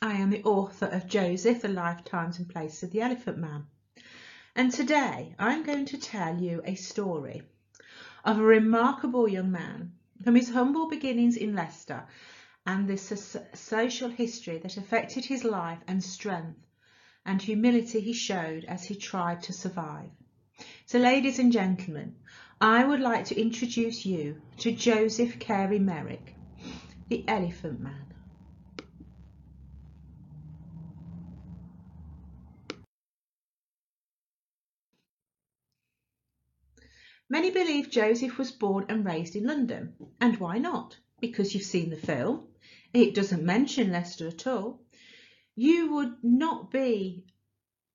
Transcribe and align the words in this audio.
I 0.00 0.12
am 0.12 0.30
the 0.30 0.44
author 0.44 0.86
of 0.86 1.08
Joseph, 1.08 1.60
The 1.60 1.68
Lifetimes 1.68 2.38
and 2.38 2.48
Places 2.48 2.84
of 2.84 2.92
the 2.92 3.00
Elephant 3.00 3.36
Man. 3.38 3.66
And 4.54 4.70
today 4.70 5.34
I'm 5.40 5.64
going 5.64 5.86
to 5.86 5.98
tell 5.98 6.40
you 6.40 6.62
a 6.64 6.76
story 6.76 7.42
of 8.24 8.38
a 8.38 8.42
remarkable 8.42 9.28
young 9.28 9.50
man 9.50 9.94
from 10.22 10.36
his 10.36 10.50
humble 10.50 10.88
beginnings 10.88 11.36
in 11.36 11.56
Leicester 11.56 12.06
and 12.64 12.86
the 12.86 12.96
social 12.96 14.08
history 14.08 14.58
that 14.58 14.76
affected 14.76 15.24
his 15.24 15.42
life 15.42 15.80
and 15.88 16.04
strength 16.04 16.64
and 17.26 17.42
humility 17.42 17.98
he 17.98 18.12
showed 18.12 18.64
as 18.66 18.84
he 18.84 18.94
tried 18.94 19.42
to 19.42 19.52
survive. 19.52 20.10
So 20.86 21.00
ladies 21.00 21.40
and 21.40 21.50
gentlemen, 21.50 22.14
I 22.60 22.84
would 22.84 23.00
like 23.00 23.24
to 23.26 23.40
introduce 23.40 24.06
you 24.06 24.40
to 24.58 24.70
Joseph 24.70 25.40
Carey 25.40 25.80
Merrick, 25.80 26.34
the 27.08 27.24
Elephant 27.26 27.80
Man. 27.80 28.07
Many 37.30 37.50
believe 37.50 37.90
Joseph 37.90 38.38
was 38.38 38.52
born 38.52 38.86
and 38.88 39.04
raised 39.04 39.36
in 39.36 39.44
London. 39.44 39.94
And 40.18 40.40
why 40.40 40.56
not? 40.56 40.96
Because 41.20 41.54
you've 41.54 41.62
seen 41.62 41.90
the 41.90 41.96
film. 41.96 42.48
It 42.94 43.14
doesn't 43.14 43.44
mention 43.44 43.92
Leicester 43.92 44.28
at 44.28 44.46
all. 44.46 44.80
You 45.54 45.92
would 45.92 46.24
not 46.24 46.70
be 46.70 47.26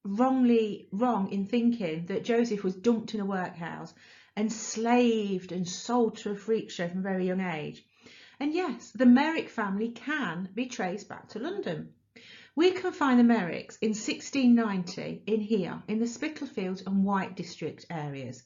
wrongly 0.04 0.88
wrong 0.92 1.32
in 1.32 1.48
thinking 1.48 2.06
that 2.06 2.24
Joseph 2.24 2.64
was 2.64 2.76
dumped 2.76 3.16
in 3.16 3.22
a 3.22 3.26
workhouse, 3.26 3.96
and 4.36 4.52
enslaved 4.52 5.52
and 5.52 5.68
sold 5.68 6.18
to 6.18 6.30
a 6.30 6.36
freak 6.36 6.70
show 6.70 6.88
from 6.88 7.00
a 7.00 7.02
very 7.02 7.26
young 7.26 7.42
age. 7.42 7.84
And 8.40 8.54
yes, 8.54 8.92
the 8.92 9.08
Merrick 9.08 9.50
family 9.50 9.90
can 9.90 10.50
be 10.54 10.68
traced 10.68 11.10
back 11.10 11.30
to 11.30 11.40
London. 11.40 11.94
We 12.56 12.70
can 12.70 12.92
find 12.92 13.20
the 13.20 13.24
Merricks 13.24 13.80
in 13.82 13.96
1690 13.96 15.24
in 15.26 15.42
here, 15.42 15.82
in 15.88 15.98
the 15.98 16.06
Spitalfields 16.06 16.84
and 16.86 17.04
White 17.04 17.36
District 17.36 17.84
areas 17.90 18.44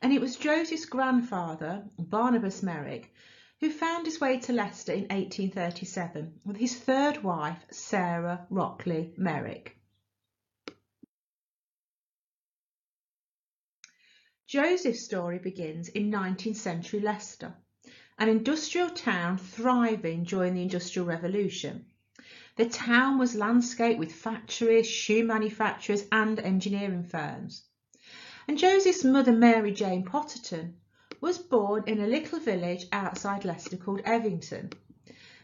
and 0.00 0.12
it 0.12 0.20
was 0.20 0.36
Joseph's 0.36 0.84
grandfather, 0.84 1.84
Barnabas 1.98 2.62
Merrick, 2.62 3.12
who 3.60 3.70
found 3.70 4.06
his 4.06 4.20
way 4.20 4.38
to 4.38 4.52
Leicester 4.52 4.92
in 4.92 5.02
1837 5.08 6.40
with 6.44 6.56
his 6.56 6.76
third 6.76 7.24
wife, 7.24 7.58
Sarah 7.72 8.46
Rockley 8.48 9.12
Merrick. 9.16 9.76
Joseph's 14.46 15.04
story 15.04 15.40
begins 15.40 15.88
in 15.88 16.12
19th 16.12 16.56
century 16.56 17.00
Leicester, 17.00 17.54
an 18.18 18.28
industrial 18.28 18.90
town 18.90 19.36
thriving 19.36 20.22
during 20.22 20.54
the 20.54 20.62
Industrial 20.62 21.06
Revolution. 21.06 21.86
The 22.56 22.68
town 22.68 23.18
was 23.18 23.34
landscaped 23.34 23.98
with 23.98 24.12
factories, 24.12 24.86
shoe 24.86 25.24
manufacturers 25.24 26.04
and 26.12 26.38
engineering 26.38 27.02
firms 27.02 27.67
and 28.48 28.56
Josie's 28.56 29.04
mother, 29.04 29.30
Mary 29.30 29.72
Jane 29.72 30.02
Potterton, 30.02 30.72
was 31.20 31.36
born 31.36 31.84
in 31.86 32.00
a 32.00 32.06
little 32.06 32.40
village 32.40 32.86
outside 32.92 33.44
Leicester 33.44 33.76
called 33.76 34.00
Evington. 34.06 34.72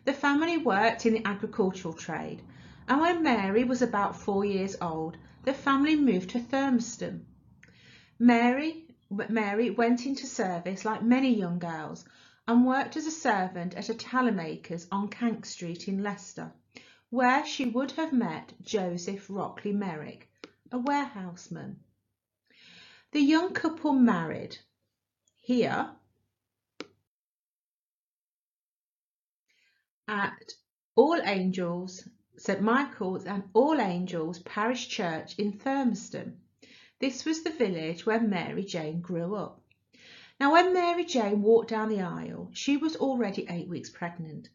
The 0.07 0.15
family 0.15 0.57
worked 0.57 1.05
in 1.05 1.13
the 1.13 1.27
agricultural 1.27 1.93
trade, 1.93 2.41
and 2.89 3.03
when 3.03 3.23
Mary 3.23 3.63
was 3.63 3.83
about 3.83 4.17
four 4.17 4.47
years 4.47 4.75
old, 4.81 5.19
the 5.43 5.53
family 5.53 5.97
moved 5.97 6.31
to 6.31 6.41
Thurmaston. 6.41 7.27
Mary, 8.19 8.87
Mary 9.11 9.69
went 9.69 10.07
into 10.07 10.27
service 10.27 10.87
like 10.87 11.03
many 11.03 11.35
young 11.35 11.59
girls 11.59 12.07
and 12.49 12.67
worked 12.67 12.97
as 12.97 13.07
a 13.07 13.11
servant 13.11 13.75
at 13.75 13.91
a 13.91 13.95
tallow-maker's 13.95 14.87
on 14.91 15.09
Cank 15.09 15.45
Street 15.45 15.89
in 15.89 16.03
Leicester, 16.03 16.51
where 17.11 17.45
she 17.45 17.67
would 17.67 17.91
have 17.93 18.15
met 18.15 18.55
Joseph 18.63 19.27
Rockley 19.29 19.73
Merrick, 19.73 20.31
a 20.73 20.79
warehouseman. 20.79 21.81
The 23.15 23.21
young 23.21 23.53
couple 23.53 23.93
married 23.93 24.59
here 25.37 25.95
at 30.09 30.55
All 30.97 31.21
Angels, 31.23 32.09
St 32.37 32.61
Michael's 32.61 33.25
and 33.25 33.45
All 33.53 33.81
Angels 33.81 34.41
Parish 34.41 34.89
Church 34.89 35.39
in 35.39 35.53
Thurmaston. 35.53 36.41
This 36.99 37.25
was 37.25 37.45
the 37.45 37.53
village 37.53 38.05
where 38.05 38.19
Mary 38.19 38.65
Jane 38.65 39.01
grew 39.01 39.37
up. 39.37 39.63
Now 40.41 40.51
when 40.55 40.75
Mary 40.75 41.05
Jane 41.05 41.41
walked 41.41 41.71
down 41.71 41.91
the 41.91 42.01
aisle, 42.01 42.51
she 42.53 42.77
was 42.77 42.97
already 42.97 43.47
eight 43.49 43.69
weeks 43.69 43.91
pregnant, 43.91 44.49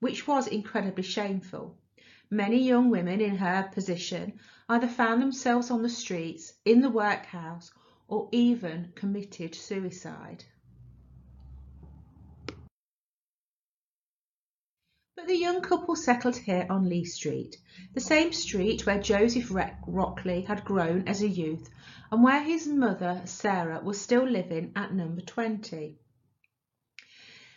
which 0.00 0.26
was 0.26 0.46
incredibly 0.46 1.02
shameful. 1.02 1.76
Many 2.30 2.62
young 2.66 2.88
women 2.88 3.20
in 3.20 3.36
her 3.36 3.68
position 3.74 4.40
either 4.70 4.88
found 4.88 5.20
themselves 5.20 5.70
on 5.70 5.82
the 5.82 5.90
streets, 5.90 6.54
in 6.64 6.80
the 6.80 6.88
workhouse, 6.88 7.70
or 8.08 8.28
even 8.32 8.92
committed 8.94 9.54
suicide. 9.54 10.44
But 15.16 15.26
the 15.26 15.36
young 15.36 15.60
couple 15.62 15.96
settled 15.96 16.36
here 16.36 16.66
on 16.70 16.88
Lee 16.88 17.04
Street, 17.04 17.56
the 17.94 18.00
same 18.00 18.32
street 18.32 18.86
where 18.86 19.00
Joseph 19.00 19.50
Rockley 19.50 20.42
had 20.42 20.64
grown 20.64 21.08
as 21.08 21.22
a 21.22 21.28
youth 21.28 21.68
and 22.12 22.22
where 22.22 22.42
his 22.42 22.66
mother, 22.66 23.22
Sarah, 23.24 23.80
was 23.82 24.00
still 24.00 24.28
living 24.28 24.72
at 24.76 24.94
number 24.94 25.22
20. 25.22 25.98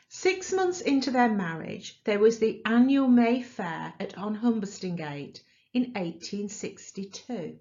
Six 0.07 0.51
months 0.51 0.81
into 0.81 1.11
their 1.11 1.29
marriage, 1.29 2.01
there 2.05 2.17
was 2.17 2.39
the 2.39 2.63
annual 2.65 3.07
May 3.07 3.43
Fair 3.43 3.93
at 3.99 4.17
on 4.17 4.37
Humberstone 4.37 4.95
Gate 4.95 5.43
in 5.71 5.83
1862. 5.93 7.59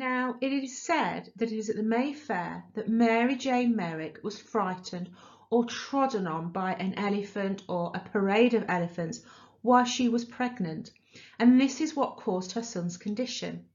Now, 0.00 0.38
it 0.40 0.50
is 0.50 0.80
said 0.80 1.30
that 1.36 1.52
it 1.52 1.58
is 1.58 1.68
at 1.68 1.76
the 1.76 1.82
May 1.82 2.14
Fair 2.14 2.64
that 2.72 2.88
Mary 2.88 3.36
Jane 3.36 3.76
Merrick 3.76 4.20
was 4.22 4.40
frightened 4.40 5.10
or 5.50 5.66
trodden 5.66 6.26
on 6.26 6.52
by 6.52 6.72
an 6.72 6.94
elephant 6.94 7.62
or 7.68 7.92
a 7.94 8.00
parade 8.00 8.54
of 8.54 8.64
elephants 8.66 9.20
while 9.60 9.84
she 9.84 10.08
was 10.08 10.24
pregnant, 10.24 10.90
and 11.38 11.60
this 11.60 11.82
is 11.82 11.94
what 11.94 12.16
caused 12.16 12.52
her 12.52 12.62
son's 12.62 12.96
condition. 12.96 13.66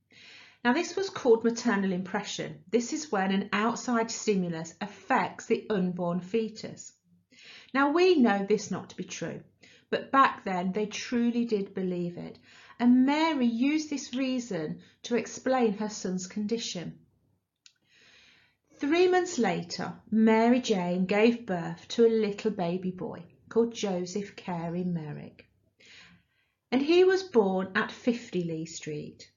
Now, 0.63 0.73
this 0.73 0.95
was 0.95 1.11
called 1.11 1.43
maternal 1.43 1.91
impression. 1.91 2.63
This 2.71 2.91
is 2.91 3.11
when 3.11 3.31
an 3.31 3.49
outside 3.53 4.09
stimulus 4.09 4.73
affects 4.81 5.45
the 5.45 5.67
unborn 5.69 6.21
fetus. 6.21 6.93
Now, 7.71 7.91
we 7.91 8.15
know 8.15 8.43
this 8.43 8.71
not 8.71 8.89
to 8.89 8.95
be 8.95 9.03
true, 9.03 9.43
but 9.91 10.11
back 10.11 10.43
then 10.43 10.71
they 10.71 10.87
truly 10.87 11.45
did 11.45 11.75
believe 11.75 12.17
it, 12.17 12.39
and 12.79 13.05
Mary 13.05 13.45
used 13.45 13.89
this 13.89 14.13
reason 14.13 14.81
to 15.01 15.15
explain 15.15 15.73
her 15.73 15.89
son's 15.89 16.27
condition. 16.27 16.99
Three 18.77 19.07
months 19.07 19.37
later, 19.37 19.93
Mary 20.11 20.59
Jane 20.59 21.05
gave 21.05 21.45
birth 21.45 21.87
to 21.89 22.05
a 22.05 22.09
little 22.09 22.51
baby 22.51 22.91
boy 22.91 23.23
called 23.47 23.73
Joseph 23.73 24.35
Carey 24.35 24.83
Merrick. 24.83 25.47
And 26.71 26.81
he 26.81 27.05
was 27.05 27.23
born 27.23 27.71
at 27.75 27.91
50 27.91 28.43
Lee 28.43 28.65
Street. 28.65 29.31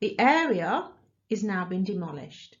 The 0.00 0.18
area 0.20 0.90
is 1.30 1.42
now 1.42 1.64
been 1.64 1.84
demolished. 1.84 2.58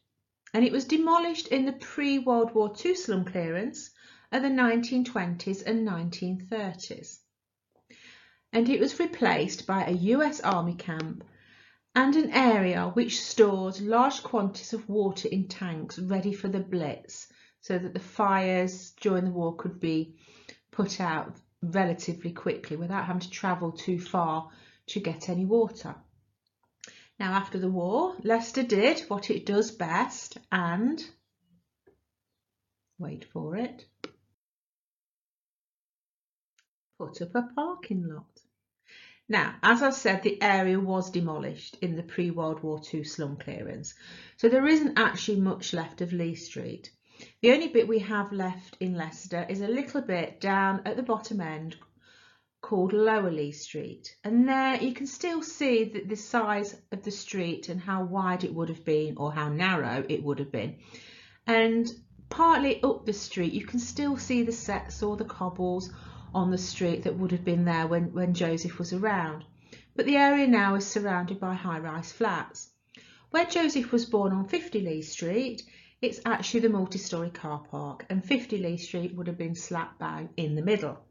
And 0.54 0.64
it 0.64 0.72
was 0.72 0.86
demolished 0.86 1.48
in 1.48 1.66
the 1.66 1.72
pre-World 1.72 2.54
War 2.54 2.74
II 2.82 2.94
slum 2.94 3.26
clearance 3.26 3.90
of 4.32 4.40
the 4.40 4.48
1920s 4.48 5.62
and 5.66 5.86
1930s 5.86 7.18
and 8.56 8.70
it 8.70 8.80
was 8.80 8.98
replaced 8.98 9.66
by 9.66 9.84
a 9.84 9.90
US 10.14 10.40
Army 10.40 10.72
camp 10.72 11.22
and 11.94 12.16
an 12.16 12.30
area 12.30 12.88
which 12.94 13.20
stored 13.20 13.78
large 13.80 14.22
quantities 14.22 14.72
of 14.72 14.88
water 14.88 15.28
in 15.28 15.46
tanks 15.46 15.98
ready 15.98 16.32
for 16.32 16.48
the 16.48 16.60
Blitz 16.60 17.30
so 17.60 17.78
that 17.78 17.92
the 17.92 18.00
fires 18.00 18.92
during 18.92 19.26
the 19.26 19.30
war 19.30 19.54
could 19.56 19.78
be 19.78 20.16
put 20.70 21.02
out 21.02 21.36
relatively 21.60 22.32
quickly 22.32 22.78
without 22.78 23.04
having 23.04 23.20
to 23.20 23.28
travel 23.28 23.72
too 23.72 24.00
far 24.00 24.50
to 24.86 25.00
get 25.00 25.28
any 25.28 25.44
water. 25.44 25.94
Now 27.20 27.34
after 27.34 27.58
the 27.58 27.70
war, 27.70 28.16
Leicester 28.24 28.62
did 28.62 29.00
what 29.08 29.28
it 29.28 29.44
does 29.44 29.70
best 29.70 30.38
and, 30.50 31.04
wait 32.98 33.26
for 33.34 33.54
it, 33.54 33.84
put 36.98 37.20
up 37.20 37.34
a 37.34 37.42
parking 37.54 38.08
lot. 38.08 38.45
Now, 39.28 39.56
as 39.62 39.82
I've 39.82 39.94
said, 39.94 40.22
the 40.22 40.40
area 40.40 40.78
was 40.78 41.10
demolished 41.10 41.76
in 41.82 41.96
the 41.96 42.02
pre-World 42.02 42.62
War 42.62 42.80
II 42.92 43.02
slum 43.02 43.36
clearance, 43.36 43.94
so 44.36 44.48
there 44.48 44.66
isn't 44.66 44.98
actually 44.98 45.40
much 45.40 45.72
left 45.72 46.00
of 46.00 46.12
Lee 46.12 46.36
Street. 46.36 46.92
The 47.40 47.52
only 47.52 47.68
bit 47.68 47.88
we 47.88 47.98
have 48.00 48.30
left 48.30 48.76
in 48.78 48.94
Leicester 48.94 49.44
is 49.48 49.62
a 49.62 49.68
little 49.68 50.02
bit 50.02 50.40
down 50.40 50.82
at 50.84 50.96
the 50.96 51.02
bottom 51.02 51.40
end 51.40 51.76
called 52.60 52.92
Lower 52.92 53.30
Lee 53.30 53.52
Street. 53.52 54.16
And 54.22 54.48
there 54.48 54.76
you 54.82 54.92
can 54.92 55.06
still 55.06 55.42
see 55.42 55.84
the, 55.84 56.04
the 56.04 56.16
size 56.16 56.76
of 56.92 57.02
the 57.02 57.10
street 57.10 57.68
and 57.68 57.80
how 57.80 58.04
wide 58.04 58.44
it 58.44 58.54
would 58.54 58.68
have 58.68 58.84
been 58.84 59.16
or 59.16 59.32
how 59.32 59.48
narrow 59.48 60.04
it 60.08 60.22
would 60.22 60.38
have 60.38 60.52
been. 60.52 60.76
And 61.46 61.88
partly 62.28 62.82
up 62.82 63.06
the 63.06 63.12
street 63.12 63.52
you 63.52 63.64
can 63.64 63.78
still 63.78 64.16
see 64.16 64.42
the 64.42 64.52
sets 64.52 65.02
or 65.02 65.16
the 65.16 65.24
cobbles 65.24 65.90
on 66.34 66.50
the 66.50 66.58
street 66.58 67.02
that 67.04 67.18
would 67.18 67.32
have 67.32 67.44
been 67.44 67.64
there 67.64 67.86
when, 67.86 68.12
when 68.12 68.34
Joseph 68.34 68.78
was 68.78 68.92
around. 68.92 69.44
But 69.94 70.06
the 70.06 70.16
area 70.16 70.46
now 70.46 70.74
is 70.74 70.86
surrounded 70.86 71.40
by 71.40 71.54
high-rise 71.54 72.12
flats. 72.12 72.70
Where 73.30 73.44
Joseph 73.44 73.92
was 73.92 74.06
born 74.06 74.32
on 74.32 74.46
50 74.46 74.80
Lee 74.80 75.02
Street, 75.02 75.62
it's 76.02 76.20
actually 76.24 76.60
the 76.60 76.68
multi-storey 76.68 77.30
car 77.30 77.64
park 77.70 78.06
and 78.10 78.24
50 78.24 78.58
Lee 78.58 78.76
Street 78.76 79.14
would 79.14 79.26
have 79.26 79.38
been 79.38 79.54
slap 79.54 79.98
bang 79.98 80.28
in 80.36 80.54
the 80.54 80.62
middle. 80.62 81.04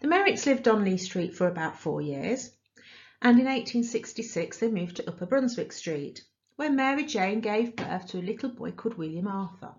The 0.00 0.08
Merricks 0.08 0.46
lived 0.46 0.68
on 0.68 0.84
Lee 0.84 0.98
Street 0.98 1.34
for 1.34 1.48
about 1.48 1.78
four 1.78 2.00
years 2.00 2.50
and 3.20 3.38
in 3.38 3.46
1866 3.46 4.58
they 4.58 4.70
moved 4.70 4.96
to 4.96 5.08
Upper 5.08 5.26
Brunswick 5.26 5.72
Street 5.72 6.22
where 6.56 6.70
Mary 6.70 7.04
Jane 7.04 7.40
gave 7.40 7.76
birth 7.76 8.08
to 8.08 8.18
a 8.18 8.20
little 8.20 8.50
boy 8.50 8.72
called 8.72 8.98
William 8.98 9.26
Arthur. 9.26 9.74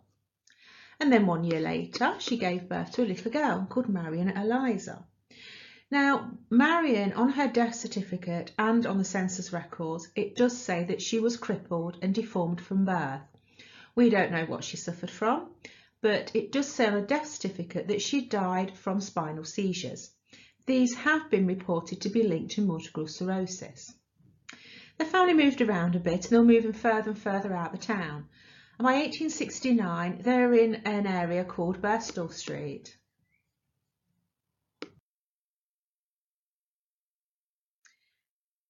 And 0.99 1.13
then 1.13 1.25
one 1.25 1.43
year 1.43 1.61
later, 1.61 2.15
she 2.19 2.37
gave 2.37 2.67
birth 2.67 2.91
to 2.93 3.03
a 3.03 3.05
little 3.05 3.31
girl 3.31 3.65
called 3.69 3.87
Marion 3.87 4.29
Eliza. 4.29 5.05
Now, 5.91 6.37
Marion, 6.49 7.13
on 7.13 7.29
her 7.29 7.47
death 7.47 7.73
certificate 7.73 8.51
and 8.59 8.85
on 8.85 8.97
the 8.97 9.03
census 9.03 9.51
records, 9.51 10.07
it 10.15 10.35
does 10.35 10.55
say 10.55 10.83
that 10.83 11.01
she 11.01 11.19
was 11.19 11.37
crippled 11.37 11.97
and 12.01 12.13
deformed 12.13 12.61
from 12.61 12.85
birth. 12.85 13.21
We 13.95 14.09
don't 14.09 14.31
know 14.31 14.45
what 14.45 14.63
she 14.63 14.77
suffered 14.77 15.09
from, 15.09 15.49
but 16.01 16.35
it 16.35 16.51
does 16.51 16.67
say 16.67 16.85
on 16.85 16.93
a 16.93 17.01
death 17.01 17.27
certificate 17.27 17.87
that 17.87 18.01
she 18.01 18.25
died 18.25 18.77
from 18.77 19.01
spinal 19.01 19.45
seizures. 19.45 20.11
These 20.65 20.93
have 20.93 21.29
been 21.31 21.47
reported 21.47 22.01
to 22.01 22.09
be 22.09 22.23
linked 22.23 22.51
to 22.51 22.61
multiple 22.61 23.07
sclerosis. 23.07 23.91
The 24.99 25.05
family 25.05 25.33
moved 25.33 25.61
around 25.61 25.95
a 25.95 25.99
bit 25.99 26.25
and 26.25 26.31
they 26.31 26.37
were 26.37 26.43
moving 26.43 26.73
further 26.73 27.09
and 27.09 27.19
further 27.19 27.55
out 27.55 27.71
the 27.71 27.77
town. 27.77 28.27
And 28.79 28.85
by 28.85 28.93
1869, 28.93 30.21
they're 30.21 30.53
in 30.53 30.75
an 30.75 31.05
area 31.05 31.43
called 31.43 31.81
Birstall 31.81 32.31
Street. 32.31 32.95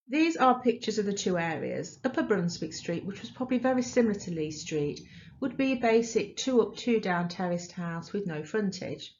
These 0.08 0.36
are 0.38 0.64
pictures 0.64 0.98
of 0.98 1.06
the 1.06 1.14
two 1.14 1.38
areas. 1.38 2.00
Upper 2.04 2.24
Brunswick 2.24 2.74
Street, 2.74 3.06
which 3.06 3.22
was 3.22 3.30
probably 3.30 3.60
very 3.60 3.84
similar 3.84 4.16
to 4.16 4.32
Lee 4.32 4.50
Street, 4.50 5.00
would 5.42 5.56
be 5.56 5.74
a 5.74 5.80
basic 5.80 6.36
two 6.38 6.60
up, 6.60 6.76
two 6.76 7.00
down 7.00 7.30
terraced 7.30 7.74
house 7.74 8.12
with 8.12 8.26
no 8.26 8.42
frontage. 8.44 9.16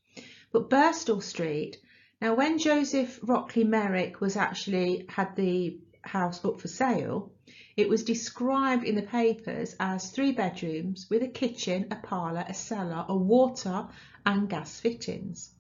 But 0.52 0.72
Birstall 0.72 1.22
Street, 1.22 1.78
now 2.20 2.34
when 2.34 2.58
Joseph 2.58 3.20
Rockley 3.22 3.64
Merrick 3.64 4.22
was 4.22 4.36
actually 4.36 5.06
had 5.08 5.36
the 5.36 5.78
house 6.10 6.44
up 6.44 6.60
for 6.60 6.68
sale, 6.68 7.32
it 7.78 7.88
was 7.88 8.04
described 8.04 8.84
in 8.84 8.96
the 8.96 9.02
papers 9.02 9.76
as 9.80 10.12
three 10.12 10.32
bedrooms 10.32 11.08
with 11.10 11.24
a 11.24 11.28
kitchen, 11.28 11.88
a 11.92 11.96
parlour, 11.96 12.46
a 12.48 12.54
cellar, 12.54 13.06
a 13.08 13.16
water 13.16 13.88
and 14.26 14.50
gas 14.50 14.80
fittings. 14.80 15.52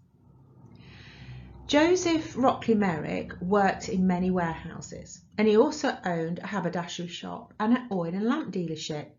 Joseph 1.68 2.36
Rockley 2.36 2.74
Merrick 2.74 3.40
worked 3.40 3.90
in 3.90 4.08
many 4.08 4.32
warehouses 4.32 5.22
and 5.38 5.48
he 5.48 5.56
also 5.56 5.96
owned 6.04 6.40
a 6.40 6.48
haberdashery 6.48 7.08
shop 7.08 7.54
and 7.60 7.78
an 7.78 7.88
oil 7.92 8.08
and 8.08 8.26
lamp 8.26 8.52
dealership. 8.52 9.12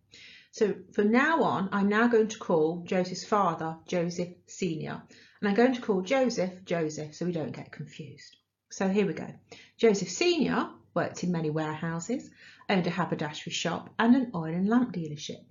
So 0.51 0.75
from 0.93 1.13
now 1.13 1.45
on, 1.45 1.69
I'm 1.71 1.89
now 1.89 2.09
going 2.09 2.27
to 2.27 2.39
call 2.39 2.83
Joseph's 2.85 3.25
father 3.25 3.77
Joseph 3.87 4.31
Senior 4.49 5.01
and 5.41 5.49
I'm 5.49 5.55
going 5.55 5.75
to 5.75 5.81
call 5.81 6.03
Joseph 6.03 6.65
Joseph 6.65 7.15
so 7.15 7.25
we 7.25 7.31
don't 7.31 7.53
get 7.55 7.71
confused. 7.71 8.37
So 8.69 8.89
here 8.89 9.07
we 9.07 9.13
go. 9.13 9.29
Joseph 9.77 10.11
Senior 10.11 10.71
worked 10.95 11.25
in 11.25 11.33
many 11.33 11.51
warehouses, 11.51 12.31
owned 12.69 12.87
a 12.87 12.91
haberdashery 12.91 13.53
shop 13.53 13.91
and 13.99 14.17
an 14.17 14.31
oil 14.35 14.55
and 14.55 14.69
lamp 14.69 14.93
dealership. 14.93 15.45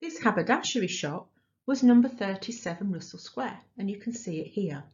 This 0.00 0.18
haberdashery 0.18 0.88
shop 0.88 1.30
was 1.64 1.82
number 1.82 2.08
37 2.08 2.90
Russell 2.90 3.18
Square 3.18 3.60
and 3.78 3.90
you 3.90 3.98
can 3.98 4.12
see 4.12 4.40
it 4.40 4.48
here. 4.48 4.84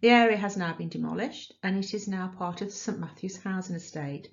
The 0.00 0.10
area 0.10 0.36
has 0.36 0.56
now 0.56 0.74
been 0.74 0.88
demolished 0.88 1.54
and 1.62 1.78
it 1.78 1.94
is 1.94 2.08
now 2.08 2.26
part 2.26 2.60
of 2.60 2.68
the 2.68 2.74
St 2.74 2.98
Matthew's 2.98 3.36
housing 3.36 3.76
estate. 3.76 4.28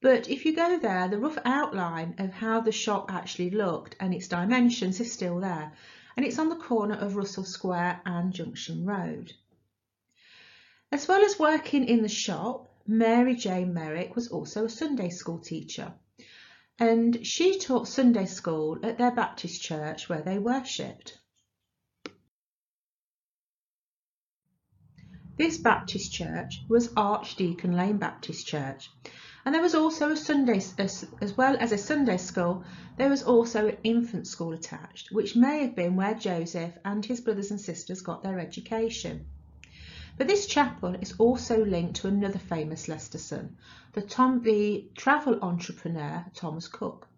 But 0.00 0.28
if 0.28 0.44
you 0.44 0.54
go 0.54 0.78
there, 0.78 1.08
the 1.08 1.18
rough 1.18 1.38
outline 1.44 2.14
of 2.18 2.30
how 2.32 2.60
the 2.60 2.70
shop 2.70 3.10
actually 3.10 3.50
looked 3.50 3.96
and 3.98 4.14
its 4.14 4.28
dimensions 4.28 5.00
is 5.00 5.10
still 5.10 5.40
there. 5.40 5.72
And 6.16 6.24
it's 6.24 6.38
on 6.38 6.48
the 6.48 6.56
corner 6.56 6.94
of 6.94 7.16
Russell 7.16 7.42
Square 7.42 8.02
and 8.06 8.32
Junction 8.32 8.86
Road. 8.86 9.32
As 10.94 11.08
well 11.08 11.24
as 11.24 11.40
working 11.40 11.88
in 11.88 12.02
the 12.02 12.08
shop, 12.08 12.72
Mary 12.86 13.34
Jane 13.34 13.74
Merrick 13.74 14.14
was 14.14 14.28
also 14.28 14.66
a 14.66 14.68
Sunday 14.68 15.08
school 15.08 15.40
teacher 15.40 15.92
and 16.78 17.26
she 17.26 17.58
taught 17.58 17.88
Sunday 17.88 18.26
school 18.26 18.78
at 18.80 18.96
their 18.96 19.10
Baptist 19.10 19.60
church 19.60 20.08
where 20.08 20.22
they 20.22 20.38
worshipped. 20.38 21.18
This 25.36 25.58
Baptist 25.58 26.12
church 26.12 26.62
was 26.68 26.92
Archdeacon 26.96 27.72
Lane 27.72 27.98
Baptist 27.98 28.46
Church 28.46 28.88
and 29.44 29.52
there 29.52 29.62
was 29.62 29.74
also 29.74 30.12
a 30.12 30.16
Sunday, 30.16 30.62
as, 30.78 31.36
well 31.36 31.56
as 31.58 31.72
a 31.72 31.76
Sunday 31.76 32.18
school, 32.18 32.62
there 32.98 33.10
was 33.10 33.24
also 33.24 33.66
an 33.66 33.78
infant 33.82 34.28
school 34.28 34.52
attached, 34.52 35.10
which 35.10 35.34
may 35.34 35.62
have 35.62 35.74
been 35.74 35.96
where 35.96 36.14
Joseph 36.14 36.78
and 36.84 37.04
his 37.04 37.20
brothers 37.20 37.50
and 37.50 37.60
sisters 37.60 38.00
got 38.00 38.22
their 38.22 38.38
education. 38.38 39.26
But 40.16 40.28
this 40.28 40.46
chapel 40.46 40.94
is 40.94 41.14
also 41.18 41.64
linked 41.64 41.96
to 41.96 42.08
another 42.08 42.38
famous 42.38 42.86
Leicester 42.86 43.18
son, 43.18 43.56
the, 43.94 44.02
Tom, 44.02 44.42
the 44.42 44.88
travel 44.94 45.40
entrepreneur 45.42 46.24
Thomas 46.34 46.68
Cook. 46.68 47.08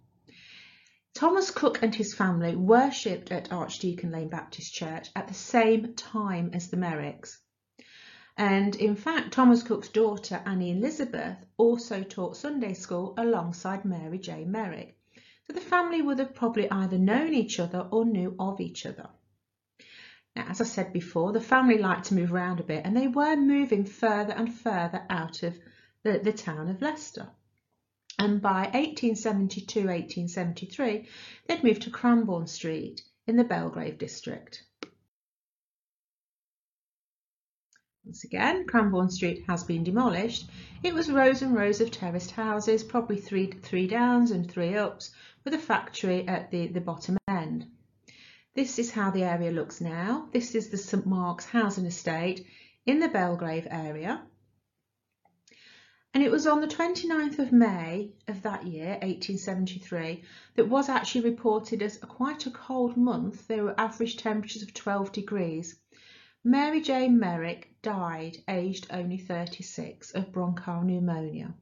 Thomas 1.13 1.51
Cook 1.51 1.83
and 1.83 1.95
his 1.95 2.15
family 2.15 2.57
worshipped 2.57 3.31
at 3.31 3.53
Archdeacon 3.53 4.11
Lane 4.11 4.29
Baptist 4.29 4.73
Church 4.73 5.11
at 5.15 5.29
the 5.29 5.35
same 5.35 5.95
time 5.95 6.51
as 6.55 6.69
the 6.69 6.79
Merricks. 6.79 7.39
And 8.39 8.75
in 8.77 8.97
fact, 8.97 9.33
Thomas 9.33 9.63
Cook's 9.63 9.89
daughter 9.89 10.43
Annie 10.47 10.73
Elizabeth 10.73 11.39
also 11.59 12.03
taught 12.03 12.37
Sunday 12.37 12.73
school 12.73 13.13
alongside 13.19 13.85
Mary 13.85 14.19
J. 14.19 14.45
Merrick. 14.45 14.99
So 15.47 15.53
the 15.53 15.61
family 15.61 16.03
would 16.03 16.19
have 16.19 16.35
probably 16.35 16.71
either 16.71 16.99
known 16.99 17.35
each 17.35 17.61
other 17.61 17.89
or 17.91 18.05
knew 18.05 18.35
of 18.39 18.61
each 18.61 18.85
other. 18.85 19.09
Now, 20.37 20.47
as 20.51 20.61
I 20.61 20.65
said 20.65 20.93
before, 20.93 21.33
the 21.33 21.41
family 21.41 21.79
liked 21.79 22.05
to 22.07 22.15
move 22.15 22.31
around 22.31 22.61
a 22.61 22.65
bit 22.65 22.85
and 22.85 22.95
they 22.95 23.09
were 23.09 23.37
moving 23.37 23.87
further 23.87 24.35
and 24.35 24.55
further 24.55 25.07
out 25.09 25.43
of 25.43 25.59
the, 26.03 26.19
the 26.19 26.35
town 26.35 26.69
of 26.69 26.83
Leicester. 26.83 27.31
And 28.19 28.43
by 28.43 28.71
1872-1873, 28.75 31.07
they'd 31.47 31.65
moved 31.65 31.81
to 31.83 31.91
Cranbourne 31.91 32.47
Street 32.47 33.03
in 33.27 33.37
the 33.37 33.45
Belgrave 33.45 33.97
district. 33.97 34.63
Once 38.05 38.25
again, 38.25 38.67
Cranbourne 38.67 39.11
Street 39.11 39.45
has 39.49 39.65
been 39.65 39.85
demolished. 39.85 40.51
It 40.83 40.93
was 40.93 41.11
rows 41.11 41.41
and 41.41 41.57
rows 41.57 41.81
of 41.81 41.91
terraced 41.91 42.33
houses, 42.33 42.85
probably 42.85 43.17
three, 43.17 43.51
three 43.51 43.87
downs 43.87 44.31
and 44.31 44.51
three 44.51 44.77
ups, 44.77 45.13
with 45.45 45.55
a 45.55 45.59
factory 45.59 46.29
at 46.29 46.51
the, 46.51 46.67
the 46.67 46.83
bottom 46.83 47.17
end. 47.27 47.71
This 48.57 48.79
is 48.79 48.93
how 48.93 49.11
the 49.11 49.23
area 49.23 49.51
looks 49.51 49.83
now. 49.83 50.31
This 50.33 50.55
is 50.55 50.71
the 50.71 50.79
St 50.79 51.05
Mark's 51.05 51.45
housing 51.45 51.85
estate 51.85 52.47
in 52.87 53.01
the 53.01 53.09
Belgrave 53.09 53.69
area. 53.71 54.23
And 56.15 56.25
it 56.25 56.31
was 56.31 56.47
on 56.47 56.63
the 56.63 56.67
29th 56.67 57.39
of 57.39 57.53
May 57.53 58.15
of 58.27 58.41
that 58.41 58.67
year, 58.67 58.93
1873, 59.03 60.25
that 60.55 60.71
was 60.71 60.89
actually 60.89 61.29
reported 61.29 61.83
as 61.83 61.97
a 61.97 62.07
quite 62.07 62.47
a 62.47 62.51
cold 62.51 62.97
month. 62.97 63.47
There 63.47 63.63
were 63.63 63.79
average 63.79 64.17
temperatures 64.17 64.63
of 64.63 64.73
12 64.73 65.13
degrees. 65.13 65.79
Mary 66.43 66.81
Jane 66.81 67.19
Merrick 67.19 67.77
died 67.83 68.39
aged 68.49 68.87
only 68.89 69.19
36 69.19 70.13
of 70.13 70.33
bronchial 70.33 70.81
pneumonia. 70.81 71.53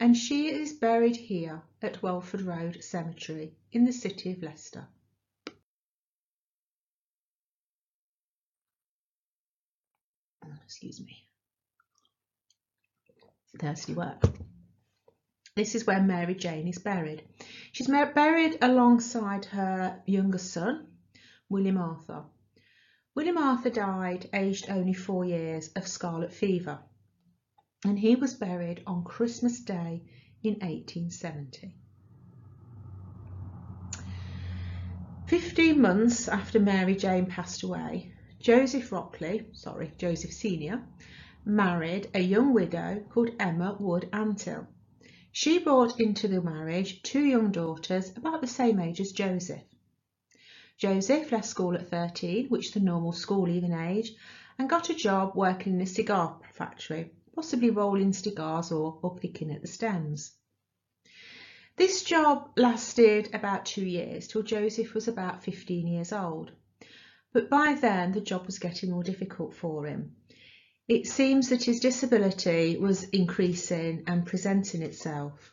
And 0.00 0.16
she 0.16 0.48
is 0.48 0.72
buried 0.72 1.14
here 1.14 1.62
at 1.80 2.02
Welford 2.02 2.40
Road 2.40 2.82
Cemetery 2.82 3.54
in 3.70 3.84
the 3.84 3.92
city 3.92 4.32
of 4.32 4.42
Leicester. 4.42 4.88
Excuse 10.68 11.00
me, 11.00 11.26
thirsty 13.58 13.94
work. 13.94 14.22
This 15.56 15.74
is 15.74 15.86
where 15.86 16.02
Mary 16.02 16.34
Jane 16.34 16.68
is 16.68 16.76
buried. 16.76 17.22
She's 17.72 17.88
buried 17.88 18.58
alongside 18.60 19.46
her 19.46 20.02
younger 20.04 20.36
son, 20.36 20.88
William 21.48 21.78
Arthur. 21.78 22.24
William 23.14 23.38
Arthur 23.38 23.70
died 23.70 24.28
aged 24.34 24.68
only 24.68 24.92
four 24.92 25.24
years 25.24 25.70
of 25.74 25.88
scarlet 25.88 26.34
fever 26.34 26.80
and 27.86 27.98
he 27.98 28.14
was 28.14 28.34
buried 28.34 28.82
on 28.86 29.04
Christmas 29.04 29.60
Day 29.60 30.02
in 30.42 30.52
1870. 30.56 31.78
Fifteen 35.28 35.80
months 35.80 36.28
after 36.28 36.60
Mary 36.60 36.94
Jane 36.94 37.24
passed 37.24 37.62
away, 37.62 38.12
Joseph 38.40 38.92
Rockley, 38.92 39.46
sorry, 39.52 39.92
Joseph 39.98 40.32
Senior, 40.32 40.86
married 41.44 42.08
a 42.14 42.20
young 42.20 42.54
widow 42.54 43.04
called 43.10 43.30
Emma 43.40 43.76
Wood 43.80 44.08
Antill. 44.12 44.68
She 45.32 45.58
brought 45.58 45.98
into 45.98 46.28
the 46.28 46.40
marriage 46.40 47.02
two 47.02 47.24
young 47.24 47.50
daughters 47.50 48.16
about 48.16 48.40
the 48.40 48.46
same 48.46 48.78
age 48.78 49.00
as 49.00 49.10
Joseph. 49.10 49.64
Joseph 50.76 51.32
left 51.32 51.46
school 51.46 51.74
at 51.74 51.90
13, 51.90 52.46
which 52.48 52.66
is 52.66 52.74
the 52.74 52.80
normal 52.80 53.12
school 53.12 53.42
leaving 53.42 53.72
age, 53.72 54.14
and 54.56 54.70
got 54.70 54.88
a 54.88 54.94
job 54.94 55.34
working 55.34 55.74
in 55.74 55.80
a 55.80 55.86
cigar 55.86 56.38
factory, 56.52 57.10
possibly 57.34 57.70
rolling 57.70 58.12
cigars 58.12 58.70
or, 58.70 59.00
or 59.02 59.16
picking 59.16 59.50
at 59.50 59.62
the 59.62 59.66
stems. 59.66 60.36
This 61.74 62.04
job 62.04 62.52
lasted 62.56 63.34
about 63.34 63.66
two 63.66 63.84
years 63.84 64.28
till 64.28 64.44
Joseph 64.44 64.94
was 64.94 65.08
about 65.08 65.42
15 65.42 65.88
years 65.88 66.12
old. 66.12 66.52
But 67.32 67.50
by 67.50 67.74
then 67.74 68.12
the 68.12 68.20
job 68.20 68.46
was 68.46 68.58
getting 68.58 68.90
more 68.90 69.02
difficult 69.02 69.54
for 69.54 69.86
him. 69.86 70.16
It 70.88 71.06
seems 71.06 71.50
that 71.50 71.64
his 71.64 71.80
disability 71.80 72.78
was 72.78 73.04
increasing 73.04 74.04
and 74.06 74.26
presenting 74.26 74.82
itself. 74.82 75.52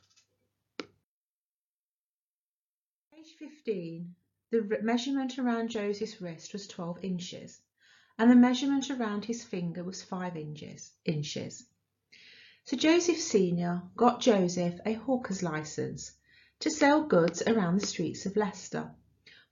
Age 3.18 3.36
15, 3.38 4.16
the 4.52 4.80
measurement 4.82 5.38
around 5.38 5.70
Joseph's 5.70 6.22
wrist 6.22 6.54
was 6.54 6.68
12 6.68 7.04
inches 7.04 7.60
and 8.18 8.32
the 8.32 8.36
measurement 8.36 8.90
around 8.90 9.26
his 9.26 9.44
finger 9.44 9.84
was 9.84 10.02
5 10.02 10.38
inches. 10.38 10.94
inches. 11.04 11.66
So 12.64 12.78
Joseph 12.78 13.20
Sr. 13.20 13.84
got 13.96 14.22
Joseph 14.22 14.80
a 14.86 14.94
hawker's 14.94 15.44
licence 15.44 16.14
to 16.62 16.70
sell 16.70 17.04
goods 17.04 17.44
around 17.46 17.80
the 17.80 17.86
streets 17.86 18.26
of 18.26 18.38
Leicester. 18.38 18.96